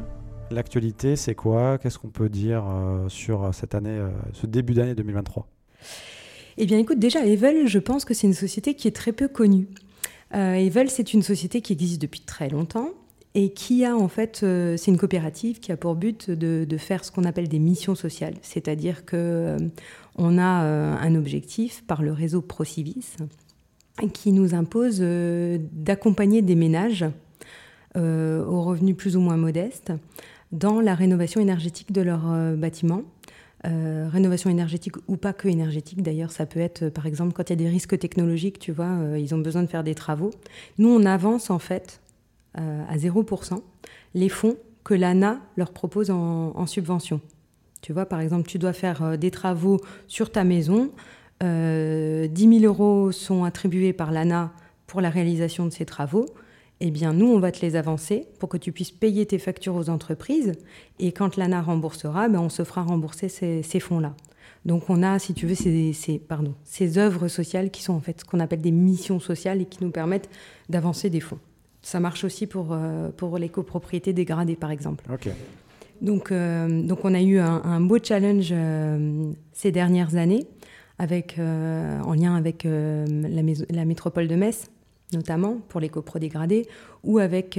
l'actualité 0.52 1.16
c'est 1.16 1.34
quoi? 1.34 1.76
Qu'est-ce 1.76 1.98
qu'on 1.98 2.10
peut 2.10 2.28
dire 2.28 2.62
euh, 2.68 3.08
sur 3.08 3.52
cette 3.52 3.74
année, 3.74 3.90
euh, 3.98 4.08
ce 4.32 4.46
début 4.46 4.74
d'année 4.74 4.94
2023 4.94 5.48
Eh 6.56 6.66
bien 6.66 6.78
écoute, 6.78 7.00
déjà 7.00 7.26
Evel, 7.26 7.66
je 7.66 7.80
pense 7.80 8.04
que 8.04 8.14
c'est 8.14 8.28
une 8.28 8.34
société 8.34 8.74
qui 8.74 8.86
est 8.86 8.94
très 8.94 9.10
peu 9.10 9.26
connue. 9.26 9.66
Euh, 10.36 10.54
Evel, 10.54 10.88
c'est 10.88 11.14
une 11.14 11.22
société 11.22 11.62
qui 11.62 11.72
existe 11.72 12.00
depuis 12.00 12.20
très 12.20 12.48
longtemps 12.48 12.90
et 13.34 13.50
qui 13.52 13.84
a 13.84 13.96
en 13.96 14.08
fait, 14.08 14.40
euh, 14.42 14.76
c'est 14.76 14.90
une 14.90 14.98
coopérative 14.98 15.60
qui 15.60 15.72
a 15.72 15.76
pour 15.76 15.94
but 15.94 16.30
de, 16.30 16.76
faire 16.78 17.04
ce 17.04 17.12
qu'on 17.12 17.24
appelle 17.24 17.48
des 17.48 17.58
missions 17.58 17.94
sociales, 17.94 18.34
c'est-à-dire 18.42 19.04
que 19.04 19.16
euh, 19.16 19.58
on 20.16 20.38
a 20.38 20.64
euh, 20.64 20.96
un 21.00 21.14
objectif 21.14 21.84
par 21.86 22.02
le 22.02 22.12
réseau 22.12 22.40
Procivis 22.40 23.16
qui 24.12 24.30
nous 24.30 24.54
impose 24.54 25.00
d'accompagner 25.72 26.40
des 26.40 26.54
ménages 26.54 27.04
aux 27.96 28.62
revenus 28.62 28.96
plus 28.96 29.16
ou 29.16 29.20
moins 29.20 29.36
modestes 29.36 29.92
dans 30.52 30.80
la 30.80 30.94
rénovation 30.94 31.40
énergétique 31.40 31.90
de 31.90 32.02
leurs 32.02 32.56
bâtiments. 32.56 33.02
rénovation 33.64 34.50
énergétique 34.50 34.94
ou 35.08 35.16
pas 35.16 35.32
que 35.32 35.48
énergétique. 35.48 36.00
D'ailleurs, 36.00 36.30
ça 36.30 36.46
peut 36.46 36.60
être, 36.60 36.90
par 36.90 37.06
exemple, 37.06 37.32
quand 37.32 37.50
il 37.50 37.54
y 37.54 37.54
a 37.54 37.56
des 37.56 37.68
risques 37.68 37.98
technologiques, 37.98 38.60
tu 38.60 38.70
vois, 38.70 39.00
ils 39.18 39.34
ont 39.34 39.38
besoin 39.38 39.64
de 39.64 39.68
faire 39.68 39.82
des 39.82 39.96
travaux. 39.96 40.30
Nous, 40.78 40.88
on 40.88 41.04
avance 41.04 41.50
en 41.50 41.58
fait 41.58 42.00
euh, 42.58 42.84
à 42.88 42.96
0% 42.96 43.60
les 44.14 44.28
fonds 44.28 44.56
que 44.84 44.94
l'ANA 44.94 45.40
leur 45.56 45.72
propose 45.72 46.10
en, 46.10 46.66
subvention. 46.66 47.20
Tu 47.82 47.92
vois, 47.92 48.06
par 48.06 48.20
exemple, 48.20 48.48
tu 48.48 48.58
dois 48.58 48.72
faire 48.72 49.02
euh, 49.02 49.16
des 49.16 49.30
travaux 49.30 49.80
sur 50.06 50.32
ta 50.32 50.44
maison. 50.44 50.86
10 51.40 51.44
euh, 51.44 52.28
000 52.34 52.64
euros 52.64 53.12
sont 53.12 53.44
attribués 53.44 53.92
par 53.92 54.12
l'ANA 54.12 54.52
pour 54.86 55.00
la 55.00 55.10
réalisation 55.10 55.66
de 55.66 55.70
ces 55.70 55.84
travaux. 55.84 56.26
Eh 56.80 56.90
bien, 56.90 57.12
nous, 57.12 57.26
on 57.26 57.38
va 57.38 57.52
te 57.52 57.60
les 57.60 57.76
avancer 57.76 58.26
pour 58.38 58.48
que 58.48 58.56
tu 58.56 58.72
puisses 58.72 58.90
payer 58.90 59.26
tes 59.26 59.38
factures 59.38 59.74
aux 59.74 59.90
entreprises. 59.90 60.52
Et 60.98 61.12
quand 61.12 61.36
l'ANA 61.36 61.60
remboursera, 61.60 62.28
ben, 62.28 62.40
on 62.40 62.48
se 62.48 62.64
fera 62.64 62.82
rembourser 62.82 63.28
ces, 63.28 63.80
fonds-là. 63.80 64.14
Donc, 64.64 64.88
on 64.88 65.02
a, 65.02 65.18
si 65.18 65.34
tu 65.34 65.46
veux, 65.46 65.54
ces, 65.54 65.92
ces 66.64 66.98
œuvres 66.98 67.28
sociales 67.28 67.70
qui 67.70 67.82
sont 67.82 67.94
en 67.94 68.00
fait 68.00 68.20
ce 68.20 68.24
qu'on 68.24 68.40
appelle 68.40 68.62
des 68.62 68.70
missions 68.70 69.20
sociales 69.20 69.60
et 69.60 69.66
qui 69.66 69.84
nous 69.84 69.90
permettent 69.90 70.30
d'avancer 70.68 71.10
des 71.10 71.20
fonds. 71.20 71.38
Ça 71.88 72.00
marche 72.00 72.22
aussi 72.22 72.46
pour, 72.46 72.72
euh, 72.72 73.08
pour 73.16 73.38
les 73.38 73.48
copropriétés 73.48 74.12
dégradées, 74.12 74.56
par 74.56 74.70
exemple. 74.70 75.06
Donc, 76.02 76.30
euh, 76.30 76.82
donc, 76.82 76.98
on 77.02 77.14
a 77.14 77.22
eu 77.22 77.38
un, 77.38 77.80
beau 77.80 77.96
challenge 77.98 78.50
euh, 78.52 79.32
ces 79.54 79.72
dernières 79.72 80.16
années, 80.16 80.46
avec, 80.98 81.38
en 81.38 82.12
lien 82.12 82.36
avec 82.36 82.64
la, 82.64 83.42
la, 83.70 83.84
métropole 83.86 84.28
de 84.28 84.34
Metz, 84.34 84.66
notamment 85.14 85.62
pour 85.70 85.80
les 85.80 85.88
copro 85.88 86.18
dégradés, 86.18 86.66
ou 87.04 87.20
avec, 87.20 87.58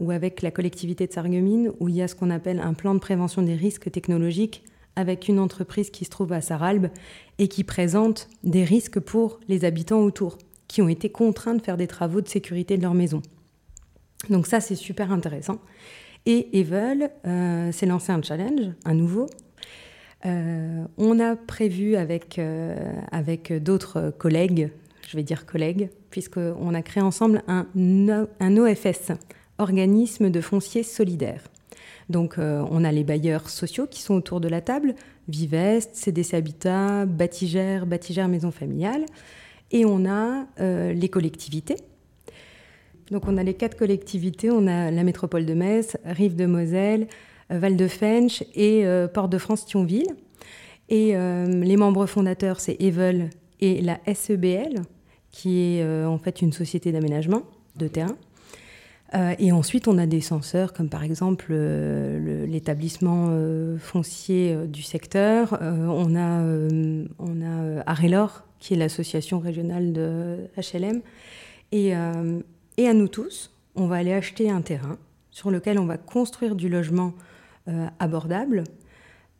ou 0.00 0.10
avec 0.10 0.40
la 0.40 0.50
collectivité 0.50 1.06
de 1.06 1.12
Sarreguemines, 1.12 1.70
où 1.78 1.90
il 1.90 1.96
y 1.96 2.02
a 2.02 2.08
ce 2.08 2.14
qu'on 2.14 2.30
appelle 2.30 2.60
un 2.60 2.72
plan 2.72 2.94
de 2.94 2.98
prévention 2.98 3.42
des 3.42 3.56
risques 3.56 3.90
technologiques 3.90 4.64
avec 4.94 5.28
une 5.28 5.38
entreprise 5.38 5.90
qui 5.90 6.06
se 6.06 6.10
trouve 6.10 6.32
à 6.32 6.40
Saralbe 6.40 6.86
et 7.36 7.48
qui 7.48 7.62
présente 7.62 8.30
des 8.42 8.64
risques 8.64 9.00
pour 9.00 9.38
les 9.48 9.66
habitants 9.66 10.00
autour, 10.00 10.38
qui 10.66 10.80
ont 10.80 10.88
été 10.88 11.10
contraints 11.10 11.54
de 11.54 11.60
faire 11.60 11.76
des 11.76 11.86
travaux 11.86 12.22
de 12.22 12.28
sécurité 12.28 12.78
de 12.78 12.82
leur 12.82 12.94
maison. 12.94 13.20
Donc 14.30 14.46
ça, 14.46 14.60
c'est 14.60 14.74
super 14.74 15.12
intéressant. 15.12 15.58
Et 16.26 16.58
Evel 16.58 17.10
euh, 17.26 17.70
s'est 17.70 17.86
lancé 17.86 18.12
un 18.12 18.20
challenge, 18.20 18.72
un 18.84 18.94
nouveau. 18.94 19.26
Euh, 20.24 20.84
on 20.98 21.20
a 21.20 21.36
prévu 21.36 21.94
avec, 21.94 22.38
euh, 22.38 22.74
avec 23.12 23.52
d'autres 23.52 24.12
collègues, 24.18 24.70
je 25.08 25.16
vais 25.16 25.22
dire 25.22 25.46
collègues, 25.46 25.88
puisqu'on 26.10 26.74
a 26.74 26.82
créé 26.82 27.02
ensemble 27.02 27.42
un, 27.46 27.66
un 28.40 28.56
OFS, 28.56 29.12
Organisme 29.58 30.28
de 30.28 30.40
foncier 30.42 30.82
solidaire. 30.82 31.42
Donc 32.10 32.36
on 32.38 32.84
a 32.84 32.92
les 32.92 33.04
bailleurs 33.04 33.48
sociaux 33.48 33.86
qui 33.86 34.02
sont 34.02 34.14
autour 34.14 34.40
de 34.40 34.48
la 34.48 34.60
table, 34.60 34.94
Vivest, 35.28 35.94
CDC 35.94 36.34
Habitat, 36.34 37.06
Batigère, 37.06 37.86
Batigère 37.86 38.28
Maison 38.28 38.50
Familiale, 38.50 39.06
et 39.72 39.86
on 39.86 40.04
a 40.04 40.44
les 40.58 41.08
collectivités 41.08 41.76
donc 43.10 43.28
on 43.28 43.36
a 43.36 43.42
les 43.42 43.54
quatre 43.54 43.76
collectivités, 43.76 44.50
on 44.50 44.66
a 44.66 44.90
la 44.90 45.04
métropole 45.04 45.46
de 45.46 45.54
Metz, 45.54 45.96
Rive 46.04 46.34
de 46.34 46.46
Moselle, 46.46 47.06
euh, 47.52 47.58
Val 47.58 47.76
de 47.76 47.88
Fench 47.88 48.42
et 48.54 48.84
euh, 48.84 49.08
Port-de-France-Thionville. 49.08 50.08
Et 50.88 51.16
euh, 51.16 51.46
les 51.46 51.76
membres 51.76 52.06
fondateurs, 52.06 52.60
c'est 52.60 52.76
Evel 52.80 53.30
et 53.60 53.80
la 53.80 53.98
SEBL, 54.12 54.82
qui 55.30 55.78
est 55.78 56.04
en 56.04 56.18
fait 56.18 56.42
une 56.42 56.52
société 56.52 56.92
d'aménagement 56.92 57.42
de 57.76 57.88
terrain. 57.88 58.16
et 59.38 59.50
ensuite, 59.50 59.88
on 59.88 59.98
a 59.98 60.06
des 60.06 60.20
censeurs, 60.20 60.72
comme 60.72 60.88
par 60.88 61.02
exemple 61.02 61.54
l'établissement 61.54 63.30
foncier 63.78 64.54
du 64.66 64.82
secteur. 64.82 65.58
on 65.60 66.14
a, 66.16 66.42
on 67.18 67.80
Arelor, 67.86 68.44
qui 68.60 68.74
est 68.74 68.76
l'association 68.76 69.38
régionale 69.38 69.92
de 69.92 70.48
HLM. 70.56 71.00
Et, 71.72 71.94
et 72.76 72.88
à 72.88 72.94
nous 72.94 73.08
tous, 73.08 73.50
on 73.74 73.86
va 73.86 73.96
aller 73.96 74.12
acheter 74.12 74.50
un 74.50 74.62
terrain 74.62 74.98
sur 75.30 75.50
lequel 75.50 75.78
on 75.78 75.86
va 75.86 75.98
construire 75.98 76.54
du 76.54 76.68
logement 76.68 77.14
euh, 77.68 77.86
abordable. 77.98 78.64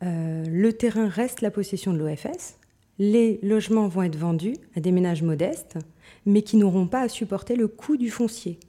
Euh, 0.03 0.43
le 0.45 0.73
terrain 0.73 1.07
reste 1.07 1.41
la 1.41 1.51
possession 1.51 1.93
de 1.93 1.97
l'OFS. 1.97 2.57
Les 2.99 3.39
logements 3.41 3.87
vont 3.87 4.03
être 4.03 4.15
vendus 4.15 4.55
à 4.75 4.79
des 4.79 4.91
ménages 4.91 5.23
modestes, 5.23 5.77
mais 6.25 6.41
qui 6.41 6.57
n'auront 6.57 6.87
pas 6.87 7.01
à 7.01 7.09
supporter 7.09 7.55
le 7.55 7.67
coût 7.67 7.97
du 7.97 8.11
foncier. 8.11 8.59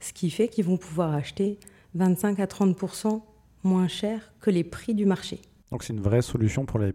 Ce 0.00 0.12
qui 0.12 0.30
fait 0.30 0.48
qu'ils 0.48 0.64
vont 0.64 0.78
pouvoir 0.78 1.14
acheter 1.14 1.58
25 1.94 2.40
à 2.40 2.46
30% 2.46 3.20
moins 3.62 3.88
cher 3.88 4.32
que 4.40 4.50
les 4.50 4.64
prix 4.64 4.94
du 4.94 5.04
marché. 5.04 5.40
Donc 5.70 5.84
c'est 5.84 5.92
une 5.92 6.00
vraie 6.00 6.22
solution 6.22 6.64
pour 6.64 6.78
les, 6.78 6.94